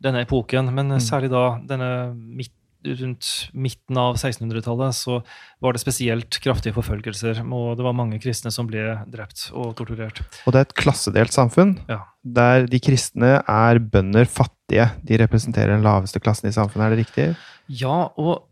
denne 0.01 0.23
epoken, 0.27 0.73
men 0.75 0.89
Mm. 0.91 1.01
særlig 1.01 1.31
da 1.31 1.45
denne 1.69 2.15
midt, 2.17 2.53
rundt 2.85 3.51
midten 3.53 3.99
av 4.01 4.17
1600-tallet 4.17 4.95
så 4.97 5.19
var 5.61 5.73
det 5.77 5.83
spesielt 5.83 6.39
kraftige 6.43 6.73
forfølgelser, 6.77 7.43
og 7.53 7.77
det 7.79 7.85
var 7.87 7.97
mange 7.97 8.19
kristne 8.23 8.53
som 8.55 8.67
ble 8.71 8.99
drept 9.13 9.49
og 9.53 9.75
torturert. 9.79 10.23
Og 10.47 10.53
det 10.55 10.63
er 10.63 10.69
et 10.69 10.77
klassedelt 10.81 11.33
samfunn, 11.37 11.77
Ja. 11.91 12.01
der 12.25 12.67
de 12.67 12.81
kristne 12.81 13.43
er 13.47 13.79
bønder 13.79 14.25
fattige. 14.25 14.91
De 15.05 15.19
representerer 15.21 15.75
den 15.77 15.83
laveste 15.85 16.21
klassen 16.21 16.49
i 16.49 16.53
samfunnet, 16.57 16.87
er 16.87 16.97
det 16.97 17.05
riktig? 17.07 17.29
Ja, 17.69 18.09
og 18.19 18.47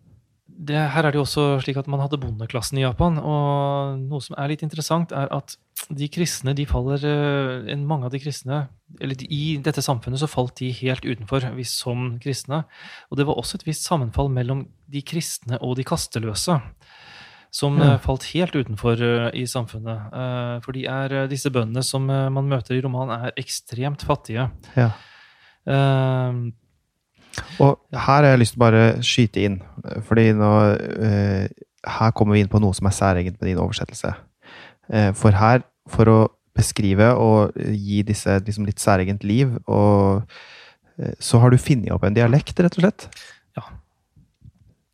det, 0.58 0.74
her 0.90 1.06
er 1.06 1.12
det 1.14 1.20
jo 1.20 1.22
også 1.22 1.42
slik 1.62 1.76
at 1.78 1.86
man 1.86 2.00
hadde 2.02 2.18
bondeklassen 2.18 2.80
i 2.80 2.82
Japan. 2.82 3.18
Og 3.22 3.98
noe 4.02 4.18
som 4.24 4.34
er 4.38 4.50
litt 4.50 4.64
interessant, 4.66 5.12
er 5.14 5.30
at 5.30 5.54
de 5.94 6.08
kristne, 6.10 6.50
de 6.58 6.64
faller 6.66 7.04
eh, 7.06 7.76
Mange 7.78 8.08
av 8.08 8.10
de 8.12 8.18
kristne 8.18 8.64
eller 9.00 9.20
I 9.30 9.58
dette 9.62 9.84
samfunnet 9.84 10.18
så 10.18 10.26
falt 10.28 10.56
de 10.58 10.72
helt 10.80 11.04
utenfor 11.06 11.44
hvis 11.54 11.76
som 11.78 12.16
kristne. 12.22 12.64
Og 13.12 13.20
det 13.20 13.26
var 13.28 13.38
også 13.38 13.60
et 13.60 13.66
visst 13.68 13.86
sammenfall 13.86 14.32
mellom 14.34 14.64
de 14.90 15.02
kristne 15.06 15.60
og 15.62 15.76
de 15.78 15.84
kasteløse. 15.86 16.58
Som 17.54 17.78
Ja. 17.78 17.94
eh, 17.94 17.98
falt 18.02 18.26
helt 18.34 18.56
utenfor 18.58 19.00
eh, 19.00 19.30
i 19.38 19.46
samfunnet. 19.46 20.10
For 20.64 20.72
de 20.74 20.86
er, 20.90 21.28
disse 21.30 21.50
bøndene 21.54 21.84
som 21.86 22.04
man 22.10 22.48
møter 22.50 22.74
i 22.76 22.82
romanen, 22.82 23.28
er 23.28 23.38
ekstremt 23.40 24.02
fattige. 24.04 24.50
Ja. 24.76 24.90
Eh, 25.68 26.32
Og 27.64 27.78
her 27.92 28.00
har 28.22 28.28
jeg 28.30 28.42
lyst 28.42 28.54
til 28.54 28.60
å 28.60 28.64
bare 28.64 28.84
skyte 29.04 29.44
inn, 29.46 29.56
fordi 30.08 30.30
nå 30.36 30.52
uh, 30.74 31.46
Her 31.88 32.12
kommer 32.16 32.36
vi 32.36 32.42
inn 32.44 32.50
på 32.50 32.60
noe 32.62 32.76
som 32.76 32.88
er 32.90 32.96
særegent 32.96 33.38
med 33.38 33.52
din 33.52 33.62
oversettelse. 33.62 34.12
Uh, 34.90 35.10
for 35.16 35.36
her, 35.36 35.62
for 35.88 36.10
å 36.10 36.18
beskrive 36.58 37.12
og 37.14 37.56
gi 37.56 38.02
disse 38.06 38.38
liksom, 38.44 38.66
litt 38.66 38.82
særegent 38.82 39.26
liv, 39.26 39.52
og 39.70 40.24
uh, 40.24 41.12
så 41.22 41.40
har 41.42 41.54
du 41.54 41.60
funnet 41.62 41.94
opp 41.94 42.06
en 42.08 42.16
dialekt, 42.16 42.58
rett 42.58 42.78
og 42.80 42.86
slett? 42.86 43.08
Ja. 43.58 43.66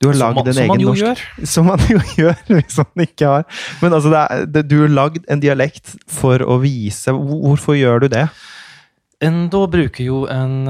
Du 0.02 0.10
har 0.10 0.18
lagd 0.20 0.50
en 0.50 0.60
egen 0.64 0.84
norsk 0.84 1.06
gjør. 1.06 1.22
Som 1.54 1.70
man 1.70 1.84
jo 1.88 2.00
gjør, 2.18 2.36
hvis 2.58 2.80
man 2.82 3.06
ikke 3.06 3.30
har 3.30 3.46
Men 3.80 3.96
altså, 3.96 4.12
det 4.12 4.20
er, 4.20 4.44
det, 4.56 4.66
du 4.68 4.76
har 4.82 4.92
lagd 4.92 5.24
en 5.30 5.40
dialekt 5.40 5.94
for 6.10 6.44
å 6.44 6.58
vise 6.62 7.14
Hvorfor 7.14 7.78
gjør 7.78 8.04
du 8.04 8.10
det? 8.12 8.26
Enda 9.24 9.62
bruker 9.70 10.04
jo 10.04 10.24
en 10.28 10.68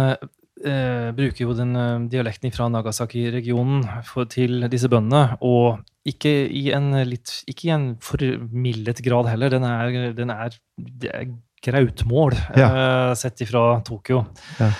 eh, 0.66 1.10
bruker 1.16 1.46
jo 1.46 1.56
den 1.56 1.74
eh, 1.78 2.04
dialekten 2.12 2.52
fra 2.54 2.68
Nagasaki-regionen 2.72 3.84
til 4.32 4.66
disse 4.72 4.90
bøndene, 4.92 5.38
og 5.44 5.84
ikke 6.08 6.32
i 6.52 6.66
en 6.76 6.90
litt 7.08 7.30
Ikke 7.48 7.70
i 7.70 7.72
en 7.72 7.86
formildet 8.04 9.00
grad 9.04 9.30
heller. 9.30 9.52
Den 9.54 9.64
er, 9.64 10.12
den 10.12 10.32
er, 10.34 10.58
det 10.76 11.10
er 11.12 11.32
grautmål 11.64 12.36
eh, 12.36 13.14
sett 13.16 13.40
ifra 13.44 13.80
Tokyo. 13.86 14.26
Ja. 14.60 14.70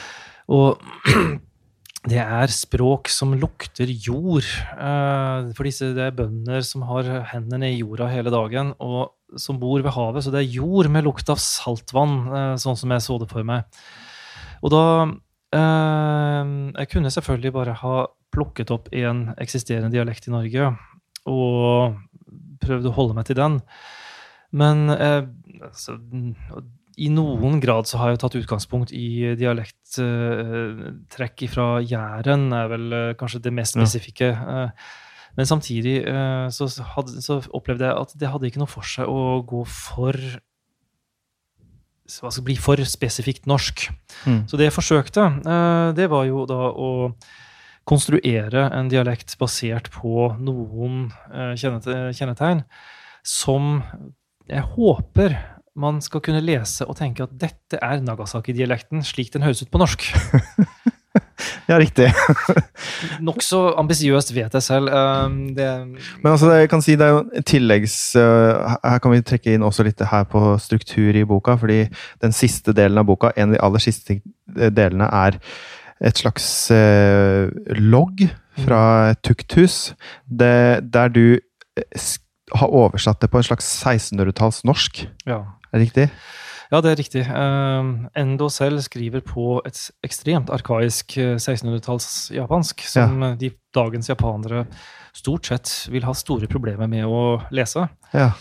Og 0.53 0.83
det 2.13 2.21
er 2.21 2.53
språk 2.53 3.09
som 3.13 3.33
lukter 3.41 3.89
jord. 3.89 4.45
eh, 4.77 5.51
for 5.57 5.65
disse 5.69 5.95
det 5.97 6.11
er 6.11 6.17
bønder 6.19 6.65
som 6.67 6.85
har 6.91 7.09
hendene 7.33 7.73
i 7.73 7.81
jorda 7.81 8.11
hele 8.13 8.33
dagen, 8.35 8.75
og 8.85 9.41
som 9.41 9.59
bor 9.61 9.81
ved 9.83 9.95
havet. 9.97 10.25
Så 10.25 10.33
det 10.35 10.43
er 10.43 10.57
jord 10.61 10.91
med 10.93 11.07
lukt 11.07 11.31
av 11.33 11.41
saltvann, 11.41 12.19
eh, 12.29 12.57
sånn 12.61 12.77
som 12.77 12.93
jeg 12.93 13.07
så 13.07 13.19
det 13.23 13.31
for 13.33 13.47
meg. 13.47 13.65
Og 14.65 14.73
da 14.75 14.85
eh, 15.05 15.15
Jeg 15.55 16.91
kunne 16.91 17.15
selvfølgelig 17.15 17.55
bare 17.55 17.77
ha 17.81 17.95
plukket 18.35 18.73
opp 18.75 18.91
en 18.93 19.29
eksisterende 19.39 19.95
dialekt 19.95 20.27
i 20.27 20.35
Norge 20.35 20.73
og 21.31 21.95
prøvd 22.65 22.89
å 22.91 22.97
holde 22.97 23.17
meg 23.17 23.29
til 23.29 23.39
den. 23.39 23.61
Men 24.55 24.89
eh, 24.95 25.23
altså, 25.67 25.97
i 26.97 27.09
noen 27.11 27.61
grad 27.63 27.89
så 27.91 27.99
har 28.01 28.13
jeg 28.13 28.21
tatt 28.23 28.37
utgangspunkt 28.39 28.93
i 28.95 29.35
dialekttrekk 29.39 31.47
fra 31.51 31.67
Jæren, 31.83 32.53
er 32.55 32.71
vel 32.71 32.87
eh, 32.95 33.17
kanskje 33.19 33.43
det 33.47 33.53
mest 33.57 33.75
spesifikke. 33.79 34.29
eh, 34.31 34.69
Men 35.35 35.51
samtidig 35.51 35.97
eh, 36.07 36.47
så, 36.55 36.69
hadde, 36.95 37.23
så 37.25 37.41
opplevde 37.51 37.89
jeg 37.89 38.01
at 38.05 38.11
det 38.21 38.31
hadde 38.31 38.47
ikke 38.51 38.63
noe 38.63 38.71
for 38.71 38.87
seg 38.87 39.11
å 39.11 39.43
gå 39.47 39.65
for 39.67 40.15
hva 42.05 42.31
skal 42.33 42.45
bli 42.45 42.57
for 42.61 42.81
spesifikt 42.89 43.49
norsk. 43.49 43.87
Mm. 44.29 44.45
Så 44.51 44.61
det 44.61 44.69
jeg 44.69 44.77
forsøkte, 44.77 45.25
eh, 45.41 45.89
det 45.97 46.11
var 46.13 46.27
jo 46.29 46.45
da 46.49 46.69
å 46.71 46.91
konstruere 47.89 48.69
en 48.73 48.89
dialekt 48.93 49.37
basert 49.41 49.91
på 49.93 50.31
noen 50.41 51.11
eh, 51.33 51.55
kjennete- 51.61 52.13
kjennetegn 52.17 52.65
som 53.25 53.83
jeg 54.49 54.65
håper 54.75 55.37
man 55.75 55.99
skal 56.05 56.23
kunne 56.23 56.45
lese 56.45 56.87
og 56.87 56.97
tenke 57.01 57.25
at 57.25 57.33
dette 57.41 57.81
er 57.83 58.03
Nagasaki-dialekten 58.05 59.03
slik 59.07 59.33
den 59.35 59.43
høres 59.43 59.65
ut 59.65 59.73
på 59.75 59.81
norsk. 59.83 60.07
Ja, 61.69 61.79
riktig. 61.81 62.11
Nokså 63.29 63.61
ambisiøst, 63.81 64.35
vet 64.37 64.53
jeg 64.55 64.63
selv. 64.63 64.89
Eh, 64.89 65.37
Det, 65.57 65.69
Men 66.23 66.33
altså, 66.33 66.51
jeg 66.53 66.69
kan 66.71 66.83
si 66.85 66.97
det 66.97 67.07
er 67.07 67.15
jo 67.15 67.43
tilleggs... 67.47 68.17
øh, 68.17 68.75
her 68.85 68.99
kan 68.99 69.15
vi 69.15 69.23
trekke 69.23 69.55
inn 69.55 69.65
også 69.65 69.87
litt 69.87 70.03
her 70.11 70.25
på 70.29 70.59
struktur 70.61 71.17
i 71.17 71.25
boka, 71.25 71.57
fordi 71.61 71.87
den 72.23 72.33
siste 72.37 72.75
delen 72.77 72.99
av 73.01 73.09
boka, 73.09 73.33
en 73.37 73.49
av 73.53 73.57
de 73.57 73.63
aller 73.65 73.85
siste 73.85 74.21
delene, 74.55 75.09
er 75.09 75.39
et 76.05 76.19
slags 76.21 76.71
øh, 76.75 77.49
logg 77.81 78.27
fra 78.65 79.11
et 79.15 79.23
tukthus, 79.25 79.95
der 80.29 81.09
du 81.09 81.39
eh, 81.79 82.07
har 82.55 82.69
oversatt 82.71 83.23
det 83.23 83.31
på 83.33 83.41
en 83.41 83.47
slags 83.47 83.67
1600-talls 83.83 84.65
norsk. 84.69 85.07
ja. 85.27 85.43
Er 85.75 85.79
det 85.79 85.87
riktig? 85.89 86.11
Ja, 86.75 86.81
det 86.83 86.91
er 86.91 86.99
riktig. 86.99 87.21
Um, 87.31 88.09
Endo 88.19 88.49
selv 88.51 88.81
skriver 88.83 89.23
på 89.23 89.61
et 89.63 89.79
ekstremt 90.03 90.49
arkaisk 90.51 91.15
eh, 91.23 91.37
1600-talls 91.37 92.09
japansk, 92.35 92.83
som 92.91 93.23
ja. 93.23 93.29
de 93.39 93.53
dagens 93.77 94.11
japanere 94.11 94.65
stort 95.15 95.47
sett 95.47 95.71
vil 95.95 96.03
ha 96.03 96.15
store 96.19 96.49
problemer 96.51 96.91
med 96.91 97.07
å 97.07 97.39
lese. 97.55 97.87
Ja. 98.11 98.33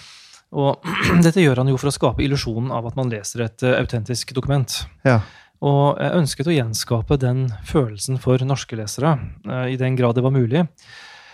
Og 0.49 0.81
dette 1.27 1.45
gjør 1.45 1.61
han 1.61 1.69
jo 1.69 1.77
for 1.77 1.91
å 1.91 1.93
skape 1.93 2.25
illusjonen 2.25 2.73
av 2.73 2.89
at 2.89 2.97
man 2.97 3.13
leser 3.13 3.45
et 3.45 3.67
eh, 3.67 3.77
autentisk 3.77 4.33
dokument. 4.33 4.79
Ja. 5.05 5.19
Og 5.61 6.01
jeg 6.01 6.23
ønsket 6.23 6.49
å 6.49 6.57
gjenskape 6.57 7.19
den 7.21 7.45
følelsen 7.69 8.17
for 8.23 8.41
norske 8.49 8.81
lesere, 8.81 9.13
eh, 9.45 9.75
i 9.75 9.77
den 9.77 9.99
grad 9.99 10.17
det 10.17 10.25
var 10.25 10.33
mulig. 10.33 10.65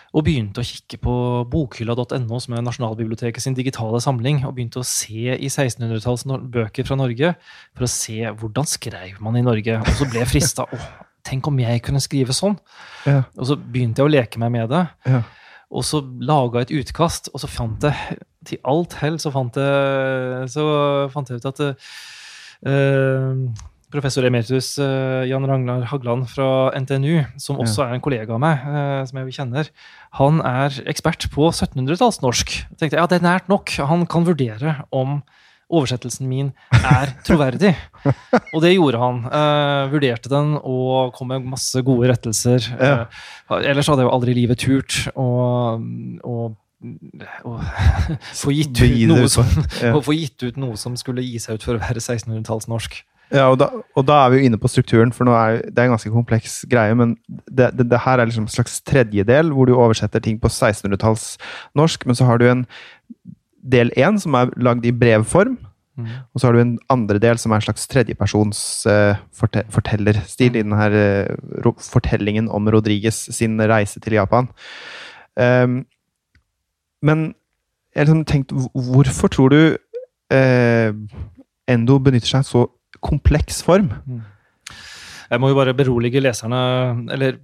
Og 0.10 0.26
begynte 0.26 0.64
å 0.64 0.66
kikke 0.66 0.98
på 1.04 1.16
bokhylla.no, 1.52 2.40
som 2.42 2.56
er 2.58 2.64
Nasjonalbiblioteket 2.66 3.44
sin 3.44 3.58
digitale 3.58 4.00
samling, 4.02 4.42
og 4.48 4.56
begynte 4.58 4.82
å 4.82 4.88
se 4.88 5.36
i 5.36 5.50
1600-talls 5.50 6.26
bøker 6.50 6.88
fra 6.88 6.98
Norge 6.98 7.36
for 7.78 7.86
å 7.86 7.92
se 7.92 8.18
hvordan 8.26 8.70
skrev 8.70 9.20
man 9.24 9.38
i 9.38 9.46
Norge. 9.46 9.78
Og 9.84 9.92
så 10.00 10.10
ble 10.10 10.24
jeg 10.24 10.32
frista. 10.32 10.66
Å, 10.66 10.80
tenk 11.30 11.50
om 11.52 11.62
jeg 11.62 11.84
kunne 11.86 12.02
skrive 12.02 12.34
sånn! 12.36 12.58
Ja. 13.06 13.22
Og 13.38 13.52
så 13.52 13.60
begynte 13.60 14.02
jeg 14.02 14.10
å 14.10 14.16
leke 14.16 14.42
meg 14.42 14.54
med 14.56 14.74
det. 14.74 14.86
Ja. 15.10 15.22
Og 15.70 15.86
så 15.86 16.02
laga 16.26 16.64
jeg 16.64 16.70
et 16.70 16.78
utkast, 16.82 17.30
og 17.34 17.44
så 17.44 17.50
fant 17.52 17.84
jeg 17.86 18.18
Til 18.50 18.58
alt 18.66 18.96
hell 19.02 19.20
så 19.22 19.30
fant 19.36 19.58
jeg, 19.60 20.46
så 20.50 20.64
fant 21.14 21.30
jeg 21.30 21.42
ut 21.42 21.48
at 21.50 21.60
eh, 21.68 23.42
professor 23.94 24.26
emeritus 24.28 24.76
eh, 24.82 25.26
Jan 25.30 25.48
Ragnar 25.50 25.88
Hagland 25.90 26.30
fra 26.30 26.70
NTNU, 26.78 27.24
som 27.42 27.60
også 27.62 27.88
er 27.88 27.96
en 27.96 28.04
kollega 28.04 28.36
av 28.36 28.42
meg, 28.44 28.64
eh, 28.70 29.02
som 29.10 29.20
jeg 29.22 29.36
kjenner, 29.40 29.72
han 30.20 30.40
er 30.46 30.80
ekspert 30.90 31.30
på 31.34 31.50
1700-tallsnorsk. 31.50 32.56
Jeg 32.70 32.80
tenkte 32.82 33.00
ja, 33.02 33.08
det 33.10 33.20
er 33.20 33.28
nært 33.28 33.50
nok. 33.52 33.74
Han 33.90 34.06
kan 34.10 34.28
vurdere 34.30 34.80
om 34.96 35.20
oversettelsen 35.70 36.30
min 36.30 36.52
er 36.74 37.14
troverdig. 37.28 37.76
Og 38.54 38.64
det 38.64 38.74
gjorde 38.76 39.02
han. 39.02 39.22
Eh, 39.26 39.84
vurderte 39.94 40.32
den 40.32 40.56
og 40.60 41.14
kom 41.18 41.30
med 41.34 41.46
masse 41.50 41.84
gode 41.86 42.10
rettelser. 42.14 42.72
Ja. 42.74 43.06
Eh, 43.50 43.70
ellers 43.70 43.90
hadde 43.90 44.06
jeg 44.06 44.10
jo 44.10 44.16
aldri 44.16 44.34
i 44.34 44.40
livet 44.42 44.66
turt 44.66 45.06
å 45.14 45.28
få 48.42 48.54
gitt, 48.56 48.80
ut 48.80 49.08
noe 49.12 49.28
som, 49.28 49.48
ja. 49.84 49.92
gitt 50.16 50.46
ut 50.48 50.60
noe 50.62 50.78
som 50.80 50.94
skulle 51.00 51.26
gi 51.26 51.42
seg 51.44 51.60
ut 51.60 51.66
for 51.68 51.76
å 51.76 51.82
være 51.82 52.00
1600-tallsnorsk. 52.00 53.02
Ja, 53.30 53.46
og 53.52 53.60
da, 53.62 53.70
og 53.94 54.06
da 54.10 54.24
er 54.24 54.32
vi 54.32 54.40
jo 54.40 54.50
inne 54.50 54.58
på 54.58 54.70
strukturen, 54.72 55.12
for 55.14 55.28
nå 55.28 55.34
er 55.38 55.60
det 55.68 55.78
er 55.78 55.90
en 55.90 55.94
ganske 55.94 56.12
kompleks 56.14 56.64
greie. 56.70 56.96
Men 56.98 57.14
det, 57.46 57.72
det, 57.78 57.86
det 57.92 58.02
her 58.06 58.18
er 58.18 58.30
liksom 58.30 58.48
en 58.48 58.54
slags 58.54 58.80
tredjedel, 58.82 59.52
hvor 59.54 59.70
du 59.70 59.76
oversetter 59.78 60.24
ting 60.24 60.40
på 60.42 60.50
1600-talls 60.50 61.36
norsk. 61.78 62.08
Men 62.10 62.18
så 62.18 62.26
har 62.26 62.42
du 62.42 62.48
en 62.50 62.66
del 63.62 63.94
én 64.00 64.18
som 64.22 64.38
er 64.40 64.54
lagd 64.58 64.88
i 64.88 64.96
brevform. 64.96 65.60
Mm. 66.00 66.08
Og 66.34 66.40
så 66.40 66.48
har 66.48 66.56
du 66.56 66.62
en 66.64 66.78
andre 66.90 67.20
del 67.22 67.38
som 67.38 67.52
er 67.52 67.60
en 67.60 67.68
slags 67.68 67.88
tredjepersons 67.92 68.62
uh, 68.90 69.20
forte 69.36 69.66
fortellerstil 69.74 70.56
i 70.56 70.64
den 70.64 70.76
her 70.80 70.96
eh, 70.96 71.70
fortellingen 71.84 72.48
om 72.50 72.70
Rodriges 72.72 73.28
sin 73.36 73.60
reise 73.60 74.00
til 74.00 74.16
Japan. 74.16 74.48
Um, 75.36 75.84
men 77.04 77.34
jeg 77.94 78.02
har 78.02 78.08
liksom 78.08 78.26
tenkt, 78.26 78.52
hvorfor 78.74 79.28
tror 79.28 79.50
du 79.50 79.62
uh, 80.34 80.92
Endo 81.70 82.00
benytter 82.02 82.32
seg 82.32 82.48
så 82.48 82.66
kompleks 83.02 83.62
form? 83.62 83.90
Jeg 85.30 85.40
må 85.40 85.50
jo 85.52 85.56
bare 85.60 85.74
berolige 85.78 86.22
leserne, 86.24 86.60
eller 87.14 87.36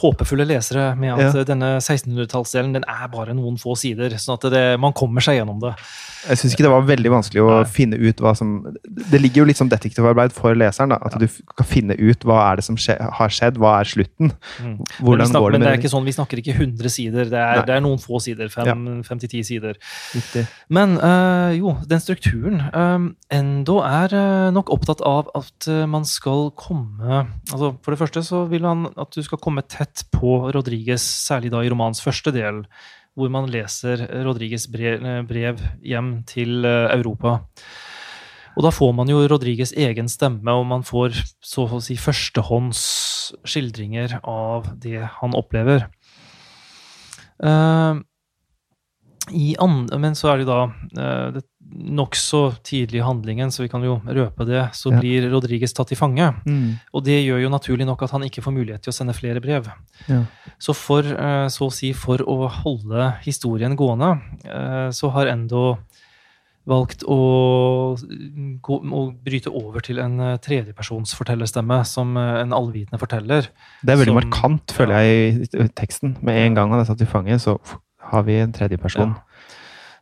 håpefulle 0.00 0.46
lesere, 0.48 0.94
med 0.96 1.12
at 1.12 1.34
Ja. 1.34 1.44
denne 1.44 1.76
1600-tallsdelen 1.80 2.72
den 2.72 2.84
er 2.88 3.08
bare 3.12 3.34
noen 3.34 3.58
få 3.60 3.76
sider. 3.76 4.10
sånn 4.16 4.38
at 4.38 4.50
det, 4.50 4.80
man 4.80 4.92
kommer 4.92 5.20
seg 5.20 5.36
gjennom 5.40 5.60
det. 5.60 5.74
Jeg 6.28 6.38
syns 6.40 6.54
ikke 6.54 6.64
det 6.64 6.70
var 6.72 6.82
veldig 6.88 7.10
vanskelig 7.12 7.42
å 7.44 7.50
Nei. 7.60 7.64
finne 7.68 7.96
ut 8.00 8.16
hva 8.24 8.34
som 8.34 8.54
Det 8.88 9.20
ligger 9.20 9.42
jo 9.42 9.44
litt 9.44 9.58
som 9.58 9.68
detektivarbeid 9.68 10.32
for 10.32 10.54
leseren. 10.54 10.88
da, 10.88 10.98
At 11.04 11.18
du 11.18 11.26
f- 11.26 11.42
kan 11.56 11.66
finne 11.66 11.92
ut 11.98 12.20
hva 12.24 12.52
er 12.52 12.56
det 12.56 12.64
som 12.64 12.76
skje, 12.76 12.96
har 13.12 13.28
skjedd, 13.28 13.58
hva 13.60 13.80
er 13.80 13.84
slutten? 13.84 14.32
Mm. 14.62 14.78
Hvordan 15.04 15.26
snakker, 15.28 15.40
går 15.40 15.52
det 15.52 15.60
med 15.60 15.60
men 15.60 15.60
det 15.60 15.72
er 15.74 15.82
ikke 15.82 15.92
sånn, 15.92 16.04
vi 16.04 16.12
snakker 16.16 16.40
ikke 16.40 16.54
100 16.56 16.88
sider, 16.88 17.24
det 17.28 17.34
er, 17.34 17.66
det 17.66 17.74
er 17.76 17.80
noen 17.84 17.98
få 18.00 18.20
sider. 18.22 18.48
Fem, 18.48 19.02
til 19.18 19.28
ti 19.28 19.42
sider. 19.42 19.74
Riktig. 20.14 20.46
Men 20.70 20.96
øh, 20.98 21.58
jo, 21.58 21.76
den 21.86 22.00
strukturen 22.00 22.62
øh, 22.72 23.12
Endo 23.30 23.78
er 23.84 24.08
øh, 24.14 24.50
nok 24.54 24.70
opptatt 24.70 25.02
av 25.04 25.28
at 25.34 25.68
man 25.88 26.04
skal 26.04 26.50
komme 26.56 27.26
altså 27.50 27.74
For 27.84 27.94
det 27.94 28.00
første 28.00 28.22
så 28.26 28.44
vil 28.50 28.66
han 28.66 28.88
at 28.96 29.14
du 29.14 29.22
skal 29.24 29.40
komme 29.42 29.64
tett 29.66 30.06
på 30.14 30.36
Rodriguez, 30.54 31.02
særlig 31.02 31.52
da 31.54 31.62
i 31.64 31.72
romanens 31.72 32.02
første 32.04 32.32
del, 32.34 32.64
hvor 33.14 33.30
man 33.30 33.50
leser 33.50 34.06
Rodriguez 34.26 34.66
brev, 34.70 35.02
eh, 35.02 35.22
brev 35.26 35.60
hjem 35.82 36.16
til 36.28 36.64
eh, 36.66 36.90
Europa. 36.96 37.40
Og 38.54 38.62
da 38.62 38.70
får 38.70 38.92
man 38.94 39.10
jo 39.10 39.22
Rodriguez 39.26 39.72
egen 39.74 40.08
stemme, 40.10 40.50
og 40.54 40.66
man 40.70 40.86
får 40.86 41.16
så 41.42 41.66
å 41.66 41.82
si 41.82 41.96
førstehånds 41.98 42.80
skildringer 43.50 44.20
av 44.22 44.70
det 44.82 45.00
han 45.18 45.34
opplever. 45.34 45.88
Eh, 47.42 48.02
i 49.32 49.54
an 49.58 49.86
men 49.98 50.12
så 50.14 50.32
er 50.32 50.38
det 50.38 50.46
jo 50.46 50.52
da 50.52 51.32
det 51.34 51.44
nokså 51.74 52.40
tidlig 52.62 53.00
i 53.00 53.04
handlingen, 53.06 53.50
så 53.50 53.62
vi 53.64 53.68
kan 53.72 53.82
jo 53.82 53.96
røpe 54.04 54.44
det, 54.46 54.60
så 54.76 54.92
Ja. 54.92 55.00
blir 55.00 55.30
Rodriges 55.32 55.72
tatt 55.72 55.88
til 55.88 55.96
fange. 55.96 56.28
Mm. 56.46 56.78
Og 56.92 57.02
det 57.04 57.24
gjør 57.24 57.40
jo 57.42 57.48
naturlig 57.48 57.86
nok 57.86 58.02
at 58.02 58.10
han 58.12 58.22
ikke 58.22 58.42
får 58.44 58.52
mulighet 58.54 58.82
til 58.82 58.92
å 58.92 58.94
sende 58.94 59.14
flere 59.16 59.40
brev. 59.40 59.66
Ja. 60.06 60.24
Så 60.60 60.74
for, 60.76 61.00
eh, 61.02 61.48
så 61.48 61.66
å 61.66 61.72
si, 61.72 61.92
for 61.92 62.18
å 62.18 62.48
holde 62.48 63.16
historien 63.24 63.74
gående, 63.76 64.20
eh, 64.44 64.90
så 64.90 65.10
har 65.10 65.26
Endo 65.26 65.78
valgt 66.66 67.02
å, 67.04 67.96
gå, 68.62 68.76
å 68.84 69.00
bryte 69.24 69.50
over 69.52 69.80
til 69.84 69.98
en 69.98 70.16
tredjepersonsfortellerstemme 70.16 70.38
tredjepersons 70.38 71.14
fortellerstemme, 71.14 71.84
som 71.86 72.16
eh, 72.16 72.42
en 72.42 72.52
allvitende 72.56 73.00
forteller. 73.00 73.48
Det 73.84 73.92
er 73.92 73.96
veldig 74.04 74.14
Som- 74.14 74.30
markant, 74.30 74.66
føler 74.72 74.94
jeg, 75.00 75.48
i 75.54 75.68
teksten. 75.74 76.16
Med 76.22 76.36
en 76.46 76.54
gang 76.54 76.70
han 76.70 76.80
er 76.80 76.84
satt 76.84 77.02
i 77.02 77.04
fange, 77.10 77.34
så 77.40 77.58
har 78.10 78.26
vi 78.26 78.40
en 78.42 78.52
tredje 78.54 78.78
person. 78.80 79.14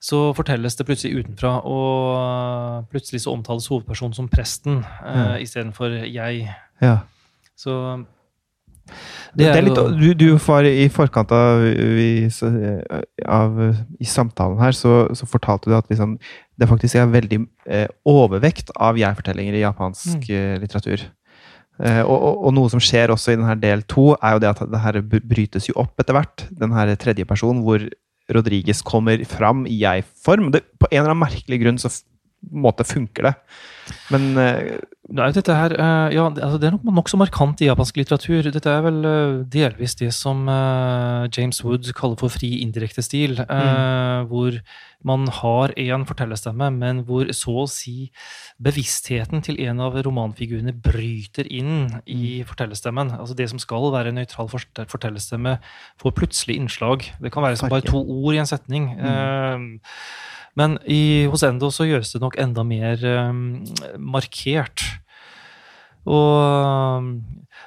Så 0.02 0.32
fortelles 0.34 0.74
det 0.74 0.86
plutselig 0.88 1.22
utenfra, 1.22 1.60
og 1.62 2.88
plutselig 2.90 3.22
så 3.22 3.36
omtales 3.36 3.68
hovedpersonen 3.70 4.16
som 4.16 4.30
presten 4.30 4.80
uh, 4.82 5.38
istedenfor 5.38 5.94
jeg. 6.08 6.48
Ja. 6.82 6.96
Så 7.54 7.76
Det 9.38 9.46
er 9.46 9.62
litt, 9.62 9.78
du, 10.00 10.08
du 10.18 10.26
var 10.42 10.66
i 10.66 10.88
forkant 10.90 11.30
av, 11.30 11.62
vi, 11.62 12.26
av 13.22 13.60
I 14.02 14.08
samtalen 14.10 14.58
her 14.58 14.74
så, 14.74 15.06
så 15.14 15.28
fortalte 15.30 15.70
du 15.70 15.76
at 15.78 15.86
liksom, 15.92 16.16
det 16.58 16.68
faktisk 16.68 16.98
er 16.98 17.14
veldig 17.14 17.38
eh, 17.70 17.86
overvekt 18.02 18.74
av 18.74 18.98
jeg-fortellinger 18.98 19.54
i 19.54 19.62
japansk 19.62 20.26
mm. 20.26 20.60
litteratur. 20.64 21.06
Eh, 21.82 22.02
og, 22.04 22.14
og, 22.14 22.44
og 22.46 22.54
noe 22.54 22.70
som 22.70 22.82
skjer 22.82 23.10
også 23.10 23.32
i 23.32 23.38
denne 23.40 23.56
del 23.58 23.82
to, 23.90 24.12
er 24.20 24.36
jo 24.36 24.42
det 24.44 24.52
at 24.52 24.62
det 24.70 24.82
her 24.84 25.00
brytes 25.10 25.68
jo 25.70 25.76
opp 25.82 25.98
etter 26.02 26.16
hvert. 26.16 26.46
Den 26.62 26.74
her 26.76 26.94
tredje 27.00 27.26
personen 27.28 27.64
hvor 27.66 27.82
Rodriguez 28.32 28.82
kommer 28.86 29.22
fram 29.28 29.66
i 29.66 29.80
jeg-form. 29.82 30.52
På 30.52 30.88
en 30.90 31.00
eller 31.00 31.10
annen 31.10 31.24
merkelig 31.24 31.58
grunn 31.64 31.80
så 31.82 31.90
måte 32.42 32.86
funker 32.86 33.30
det. 33.30 33.34
Men 34.10 34.36
eh, 34.38 34.78
Nå 35.12 35.20
er 35.20 35.32
dette 35.34 35.52
her, 35.52 35.72
eh, 35.74 36.12
ja, 36.14 36.28
det- 36.30 36.40
altså 36.46 36.58
det 36.60 36.68
er 36.68 36.76
nok 36.76 36.84
nokså 36.96 37.18
markant 37.18 37.60
i 37.60 37.66
japansk 37.66 37.96
litteratur. 37.98 38.46
Dette 38.54 38.70
er 38.70 38.80
vel 38.86 39.00
eh, 39.04 39.42
delvis 39.50 39.96
det 39.98 40.12
som 40.14 40.46
James 41.36 41.58
Wood 41.64 41.90
kaller 41.98 42.16
for 42.16 42.30
fri 42.32 42.62
indirekte 42.62 43.02
stil. 43.04 43.34
Mm. 43.42 44.28
Hvor 44.30 44.56
man 45.04 45.26
har 45.26 45.74
én 45.76 46.06
fortellerstemme, 46.06 46.70
men 46.78 47.02
hvor 47.04 47.26
så 47.34 47.64
å 47.64 47.68
si 47.68 48.10
bevisstheten 48.62 49.42
til 49.44 49.58
en 49.66 49.80
av 49.82 49.96
romanfigurene 50.06 50.72
bryter 50.80 51.50
inn 51.50 52.00
i 52.06 52.42
fortellerstemmen. 52.46 53.10
Altså 53.18 53.34
Det 53.36 53.48
som 53.50 53.58
skal 53.58 53.90
være 53.92 54.08
en 54.14 54.20
nøytral 54.22 54.48
forte- 54.48 54.86
fortellerstemme, 54.88 55.58
får 55.98 56.14
plutselig 56.14 56.56
innslag. 56.60 57.04
Det 57.20 57.32
kan 57.32 57.42
være 57.42 57.58
som 57.58 57.68
bare 57.68 57.82
to 57.82 57.98
ord 58.00 58.34
i 58.34 58.38
en 58.38 58.46
setning. 58.46 58.92
eh, 58.98 59.58
Men 60.58 60.76
i, 60.84 61.26
hos 61.32 61.44
Endo 61.46 61.70
så 61.72 61.86
gjøres 61.88 62.12
det 62.12 62.20
nok 62.20 62.36
enda 62.40 62.64
mer 62.66 63.00
um, 63.30 63.62
markert. 63.96 64.84
Og 66.02 67.06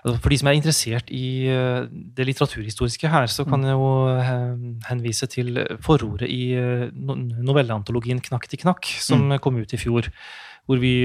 altså, 0.04 0.18
for 0.20 0.34
de 0.34 0.38
som 0.42 0.50
er 0.50 0.58
interessert 0.58 1.12
i 1.14 1.48
eh, 1.48 1.88
det 1.88 2.28
litteraturhistoriske 2.28 3.12
her, 3.12 3.30
så 3.32 3.46
kan 3.48 3.64
jeg 3.64 3.78
jo 3.78 3.92
eh, 4.12 4.58
henvise 4.90 5.30
til 5.32 5.62
forordet 5.84 6.28
i 6.32 6.52
eh, 6.60 6.90
novelleantologien 6.92 8.20
Knakk 8.26 8.50
til 8.52 8.60
knakk, 8.66 8.92
som 9.00 9.32
kom 9.40 9.62
ut 9.62 9.74
i 9.76 9.80
fjor. 9.80 10.12
Hvor 10.66 10.82
vi 10.82 10.96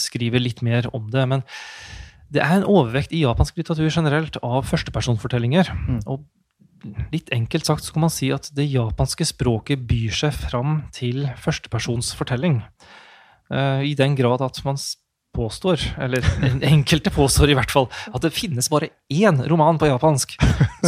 skriver 0.00 0.40
litt 0.40 0.62
mer 0.64 0.86
om 0.96 1.10
det. 1.12 1.26
Men 1.28 1.42
det 2.32 2.40
er 2.40 2.54
en 2.56 2.64
overvekt 2.64 3.12
i 3.12 3.20
japansk 3.20 3.58
litteratur 3.60 3.90
generelt 3.92 4.38
av 4.40 4.64
førstepersonsfortellinger. 4.64 5.68
Mm. 5.76 5.98
Og 6.08 6.24
litt 7.12 7.30
enkelt 7.34 7.68
sagt 7.68 7.86
så 7.86 7.94
kan 7.94 8.06
man 8.06 8.12
si 8.12 8.30
at 8.34 8.50
det 8.56 8.68
japanske 8.70 9.26
språket 9.28 9.84
byr 9.88 10.14
seg 10.22 10.34
fram 10.34 10.82
til 10.94 11.26
førstepersonsfortelling. 11.42 12.60
Eh, 13.52 13.80
I 13.92 13.94
den 13.98 14.16
grad 14.18 14.44
at 14.44 14.60
man 14.66 14.80
påstår, 15.32 15.80
eller 16.02 16.24
enkelte 16.74 17.10
påstår 17.12 17.52
i 17.52 17.56
hvert 17.56 17.72
fall, 17.72 17.88
at 18.12 18.24
det 18.24 18.34
finnes 18.36 18.68
bare 18.72 18.90
én 19.12 19.40
roman 19.48 19.78
på 19.80 19.88
japansk 19.88 20.36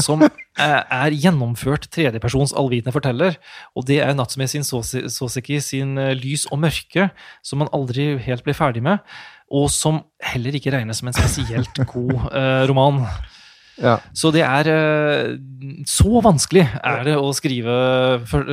som 0.04 0.24
er 0.24 1.16
gjennomført 1.16 1.88
tredjepersons 1.94 2.52
allvitende 2.56 2.92
forteller, 2.94 3.38
og 3.74 3.86
det 3.88 4.02
er 4.04 4.12
Natsume 4.16 4.48
sin 4.50 4.66
Soseki 4.66 5.60
sin 5.64 5.96
eh, 6.00 6.12
Lys 6.18 6.48
og 6.52 6.60
mørke, 6.64 7.08
som 7.42 7.64
man 7.64 7.72
aldri 7.72 8.12
helt 8.24 8.44
blir 8.44 8.56
ferdig 8.58 8.84
med, 8.84 9.00
og 9.54 9.70
som 9.72 10.02
heller 10.24 10.56
ikke 10.56 10.72
regnes 10.74 11.00
som 11.00 11.08
en 11.08 11.16
spesielt 11.16 11.80
god 11.90 12.28
eh, 12.32 12.64
roman. 12.68 13.04
Ja. 13.82 13.98
Så 14.14 14.30
det 14.34 14.44
er 14.46 14.68
eh, 14.70 15.34
Så 15.88 16.20
vanskelig 16.22 16.66
er 16.78 17.04
det 17.06 17.16
å 17.18 17.32
skrive 17.34 17.74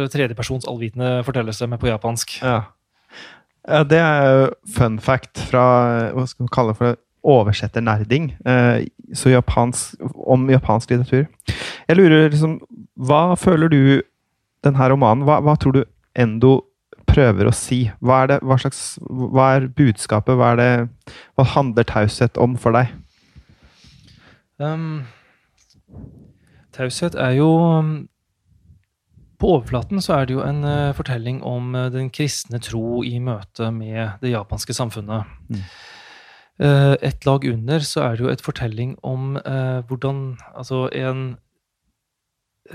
tredjepersons 0.10 0.66
allvitende 0.70 1.22
fortellerstemme 1.28 1.78
på 1.82 1.92
japansk. 1.92 2.40
Ja. 2.42 2.64
ja, 3.68 3.84
det 3.86 4.02
er 4.02 4.52
fun 4.78 4.98
fact 5.04 5.44
fra 5.52 5.66
hva 6.16 6.26
skal 6.30 6.48
man 6.48 6.54
kalle 6.56 6.74
det 6.74 6.82
for 6.82 7.00
oversetternerding. 7.22 8.32
Eh, 8.46 8.88
så 9.14 9.30
japansk, 9.30 10.02
om 10.26 10.50
japansk 10.50 10.94
litteratur. 10.94 11.30
Jeg 11.88 12.00
lurer 12.00 12.30
liksom 12.32 12.60
Hva 12.96 13.36
føler 13.36 13.70
du 13.72 13.82
denne 14.64 14.88
romanen 14.92 15.26
Hva, 15.26 15.40
hva 15.42 15.56
tror 15.60 15.74
du 15.76 15.82
Endo 16.16 16.62
prøver 17.10 17.50
å 17.50 17.56
si? 17.56 17.84
Hva 18.00 18.24
er, 18.24 18.32
det, 18.32 18.40
hva, 18.48 18.58
slags, 18.62 18.82
hva 19.10 19.48
er 19.58 19.70
budskapet? 19.76 20.38
Hva, 20.40 20.54
er 20.54 20.62
det, 20.62 21.16
hva 21.36 21.48
handler 21.56 21.88
taushet 21.88 22.40
om 22.42 22.56
for 22.60 22.78
deg? 22.78 22.94
Um, 24.62 25.08
taushet 26.76 27.16
er 27.18 27.34
jo 27.40 27.50
På 29.42 29.56
overflaten 29.58 30.02
så 30.04 30.20
er 30.20 30.28
det 30.30 30.36
jo 30.36 30.44
en 30.46 30.62
uh, 30.64 30.94
fortelling 30.94 31.42
om 31.44 31.74
uh, 31.74 31.90
den 31.90 32.12
kristne 32.14 32.62
tro 32.62 33.02
i 33.04 33.18
møte 33.20 33.72
med 33.74 34.22
det 34.22 34.36
japanske 34.36 34.76
samfunnet. 34.78 35.26
Mm. 35.50 35.64
Uh, 36.62 36.96
et 37.02 37.26
lag 37.26 37.48
under 37.50 37.82
så 37.82 38.04
er 38.06 38.18
det 38.18 38.26
jo 38.26 38.30
et 38.30 38.44
fortelling 38.46 38.98
om 39.02 39.40
hvordan 39.90 40.38
Altså 40.54 40.86
en 40.94 41.24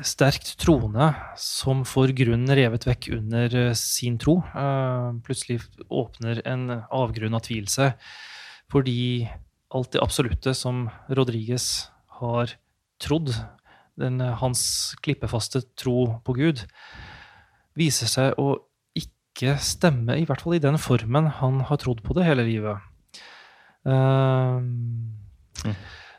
sterkt 0.03 0.57
troende 0.59 1.13
som 1.39 1.85
får 1.87 2.11
grunnen 2.19 2.51
revet 2.51 2.89
vekk 2.89 3.13
under 3.15 3.55
sin 3.79 4.19
tro, 4.19 4.41
plutselig 5.25 5.63
åpner 5.87 6.43
en 6.45 6.83
avgrunn 6.91 7.39
av 7.39 7.47
tvil 7.47 7.71
seg 7.71 7.95
fordi 8.73 9.29
alt 9.77 9.93
det 9.95 10.03
absolutte 10.05 10.55
som 10.57 10.87
Rodriges 11.13 11.91
har 12.21 12.57
trodd, 13.03 13.33
den, 14.01 14.21
eh, 14.21 14.37
hans 14.41 14.95
klippefaste 15.05 15.63
tro 15.77 16.21
på 16.25 16.37
Gud, 16.37 16.65
viser 17.77 18.09
seg 18.09 18.41
å 18.41 18.57
ikke 18.97 19.57
stemme, 19.61 20.17
i 20.17 20.25
hvert 20.25 20.41
fall 20.41 20.57
i 20.57 20.63
den 20.63 20.79
formen 20.81 21.29
han 21.41 21.61
har 21.69 21.81
trodd 21.83 22.03
på 22.05 22.17
det 22.17 22.25
hele 22.25 22.47
livet. 22.49 22.81
Um, 23.85 25.13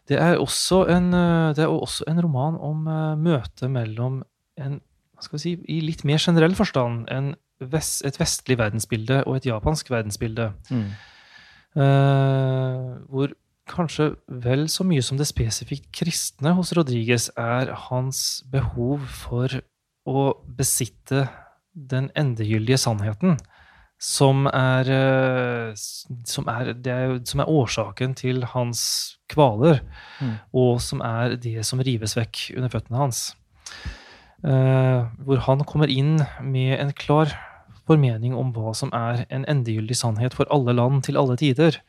det, 0.08 0.20
er 0.22 0.38
også 0.38 0.86
en, 0.94 1.12
eh, 1.14 1.54
det 1.58 1.66
er 1.66 1.74
også 1.74 2.06
en 2.08 2.22
roman 2.24 2.56
om 2.62 2.86
uh, 2.88 3.18
møtet 3.20 3.70
mellom 3.74 4.22
en 4.58 4.80
si, 5.20 5.58
i 5.68 5.82
litt 5.82 6.06
mer 6.08 6.22
generell 6.22 6.56
forstand 6.56 7.10
en 7.12 7.34
vest, 7.60 8.06
et 8.06 8.20
vestlig 8.20 8.58
verdensbilde 8.60 9.24
og 9.26 9.40
et 9.40 9.50
japansk 9.50 9.90
verdensbilde. 9.92 10.52
Mm. 10.70 10.88
Uh, 11.78 12.96
hvor 13.10 13.34
kanskje 13.70 14.12
vel 14.28 14.68
så 14.72 14.86
mye 14.88 15.04
som 15.06 15.20
det 15.20 15.28
spesifikt 15.30 15.90
kristne 15.96 16.54
hos 16.58 16.74
Rodriguez 16.78 17.30
er 17.38 17.74
hans 17.88 18.42
behov 18.52 19.06
for 19.12 19.60
å 20.08 20.32
besitte 20.58 21.28
den 21.78 22.10
endegyldige 22.18 22.80
sannheten, 22.82 23.38
som 24.02 24.46
er, 24.50 24.90
uh, 24.90 25.74
som 26.26 26.48
er, 26.50 26.72
er, 26.86 27.18
som 27.26 27.42
er 27.42 27.50
årsaken 27.50 28.16
til 28.18 28.44
hans 28.54 28.82
kvaler, 29.30 29.82
Mm. 30.22 30.36
og 30.54 30.82
som 30.82 31.02
er 31.02 31.36
det 31.36 31.66
som 31.66 31.80
rives 31.80 32.16
vekk 32.18 32.58
under 32.58 32.70
føttene 32.70 32.98
hans. 32.98 33.36
Uh, 34.46 35.10
hvor 35.26 35.42
han 35.48 35.64
kommer 35.66 35.90
inn 35.90 36.22
med 36.42 36.80
en 36.80 36.94
klar 36.94 37.34
formening 37.88 38.36
om 38.38 38.52
hva 38.54 38.74
som 38.76 38.92
er 38.94 39.26
en 39.34 39.46
endegyldig 39.50 39.98
sannhet 39.98 40.36
for 40.38 40.46
alle 40.54 40.76
land 40.78 41.04
til 41.08 41.18
alle 41.18 41.38
tider, 41.40 41.80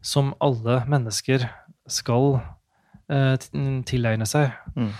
som 0.00 0.32
alle 0.40 0.80
mennesker 0.90 1.44
skal 1.90 2.40
eh, 3.10 3.36
tilegne 3.88 4.28
seg. 4.28 4.54
Mm. 4.76 4.92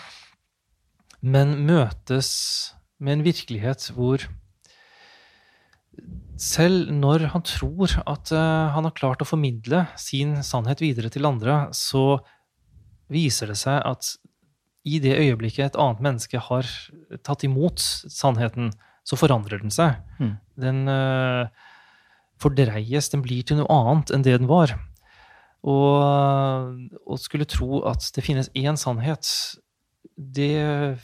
Men 1.21 1.57
møtes 1.69 2.31
med 3.01 3.19
en 3.19 3.27
virkelighet 3.27 3.91
hvor 3.97 4.25
selv 6.41 6.89
når 6.93 7.27
han 7.35 7.45
tror 7.45 7.99
at 8.09 8.33
eh, 8.33 8.73
han 8.75 8.87
har 8.89 8.97
klart 8.97 9.23
å 9.23 9.29
formidle 9.29 9.85
sin 10.01 10.39
sannhet 10.47 10.81
videre 10.81 11.13
til 11.13 11.29
andre, 11.29 11.67
så 11.77 12.23
viser 13.13 13.53
det 13.53 13.59
seg 13.61 13.81
at 13.85 14.15
i 14.89 15.01
det 15.03 15.19
øyeblikket 15.19 15.75
et 15.75 15.81
annet 15.81 16.01
menneske 16.05 16.41
har 16.41 16.69
tatt 17.27 17.45
imot 17.45 17.83
sannheten, 17.83 18.71
så 19.05 19.19
forandrer 19.21 19.61
den 19.61 19.73
seg. 19.75 19.99
Mm. 20.21 20.33
Den 20.61 20.81
eh, 20.89 21.69
fordreies, 22.41 23.11
den 23.13 23.25
blir 23.25 23.45
til 23.45 23.61
noe 23.61 23.69
annet 23.77 24.15
enn 24.15 24.25
det 24.25 24.39
den 24.39 24.49
var. 24.49 24.73
Og, 25.61 26.88
og 27.05 27.18
skulle 27.20 27.44
tro 27.44 27.83
at 27.90 28.07
det 28.16 28.25
finnes 28.25 28.49
én 28.57 28.79
sannhet, 28.81 29.29
det, 30.16 30.96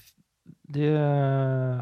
det 0.73 0.93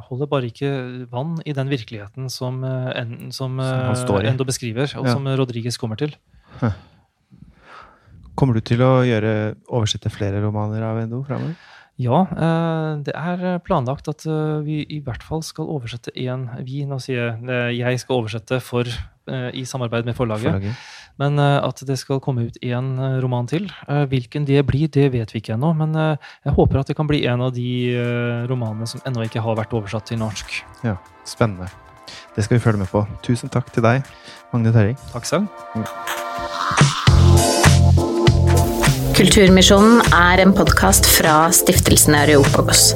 holder 0.08 0.30
bare 0.30 0.48
ikke 0.50 0.72
vann 1.12 1.37
i 1.46 1.54
den 1.54 1.70
virkeligheten 1.70 2.26
som, 2.32 2.62
eh, 2.66 2.90
en, 3.02 3.30
som, 3.30 3.60
som. 3.60 4.18
Endo 4.26 4.44
beskriver, 4.48 4.90
og 4.98 5.06
Ja. 5.06 5.14
som 5.14 5.26
Rodriguez 5.38 5.78
kommer 5.78 5.96
til. 6.00 6.16
Kommer 8.34 8.58
du 8.58 8.64
til 8.66 8.82
å 8.82 9.04
gjøre, 9.06 9.54
oversette 9.70 10.10
flere 10.10 10.42
romaner 10.42 10.82
av 10.82 10.98
Endo 11.04 11.22
framover? 11.26 11.54
Ja, 12.02 12.24
eh, 12.26 13.02
det 13.06 13.12
er 13.14 13.60
planlagt 13.62 14.08
at 14.10 14.24
eh, 14.26 14.56
vi 14.66 14.80
i 14.90 14.98
hvert 14.98 15.22
fall 15.22 15.44
skal 15.46 15.68
oversette 15.70 16.10
én 16.18 16.48
Vi, 16.66 16.80
nå 16.90 16.98
sier 16.98 17.20
jeg 17.38 17.44
eh, 17.46 17.68
jeg 17.78 18.00
skal 18.02 18.18
oversette 18.18 18.58
for, 18.66 18.90
eh, 19.30 19.50
i 19.54 19.62
samarbeid 19.62 20.08
med 20.08 20.16
forlaget. 20.18 20.50
Forlaget? 20.50 20.90
Men 21.20 21.38
eh, 21.38 21.59
at 21.62 21.83
det 21.87 21.96
skal 22.00 22.22
komme 22.24 22.48
ut 22.48 22.59
én 22.64 22.94
eh, 22.98 23.18
roman 23.22 23.48
til. 23.50 23.68
Eh, 23.88 24.05
Hvilken 24.11 24.46
det 24.48 24.64
blir, 24.66 24.88
det 24.88 25.11
vet 25.14 25.35
vi 25.35 25.42
ikke 25.42 25.55
ennå. 25.57 25.72
Men 25.79 25.94
jeg 25.94 26.57
håper 26.57 26.81
at 26.81 26.90
det 26.90 26.98
kan 26.98 27.09
bli 27.11 27.24
en 27.31 27.44
av 27.46 27.55
de 27.55 27.94
romanene 28.50 28.88
som 28.90 29.03
ennå 29.07 29.27
ikke 29.29 29.42
har 29.44 29.59
vært 29.59 29.74
oversatt 29.77 30.11
til 30.11 30.20
norsk. 30.22 30.61
Ja, 30.87 30.96
spennende. 31.29 31.70
Det 32.35 32.44
skal 32.44 32.59
vi 32.59 32.64
følge 32.64 32.83
med 32.85 32.90
på. 32.92 33.07
Tusen 33.27 33.53
takk 33.53 33.72
til 33.74 33.87
deg, 33.87 34.05
Magne 34.53 34.74
Terring. 34.74 35.00
Takk 35.14 35.31
selv. 35.31 36.23
Kulturmisjonen 39.14 40.00
er 40.11 40.40
en 40.42 40.53
podkast 40.57 41.07
fra 41.07 41.46
stiftelsen 41.55 42.16
Areopagos. 42.18 42.88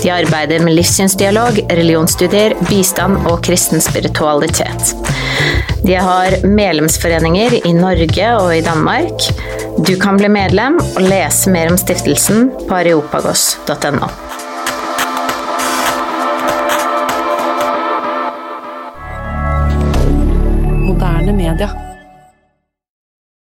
De 0.00 0.08
arbeider 0.08 0.62
med 0.64 0.72
livssynsdialog, 0.78 1.58
religionsstudier, 1.68 2.54
bistand 2.70 3.28
og 3.28 3.42
kristen 3.44 3.82
spiritualitet. 3.84 4.94
De 5.84 5.98
har 6.00 6.38
medlemsforeninger 6.48 7.58
i 7.60 7.74
Norge 7.76 8.30
og 8.38 8.54
i 8.56 8.62
Danmark. 8.64 9.28
Du 9.84 9.92
kan 10.00 10.16
bli 10.16 10.32
medlem 10.32 10.80
og 10.80 11.02
lese 11.04 11.52
mer 11.52 11.68
om 11.68 11.76
stiftelsen 11.80 12.48
på 12.64 12.78
areopagos.no. 12.80 14.08
Moderne 20.88 21.36
media. 21.36 21.95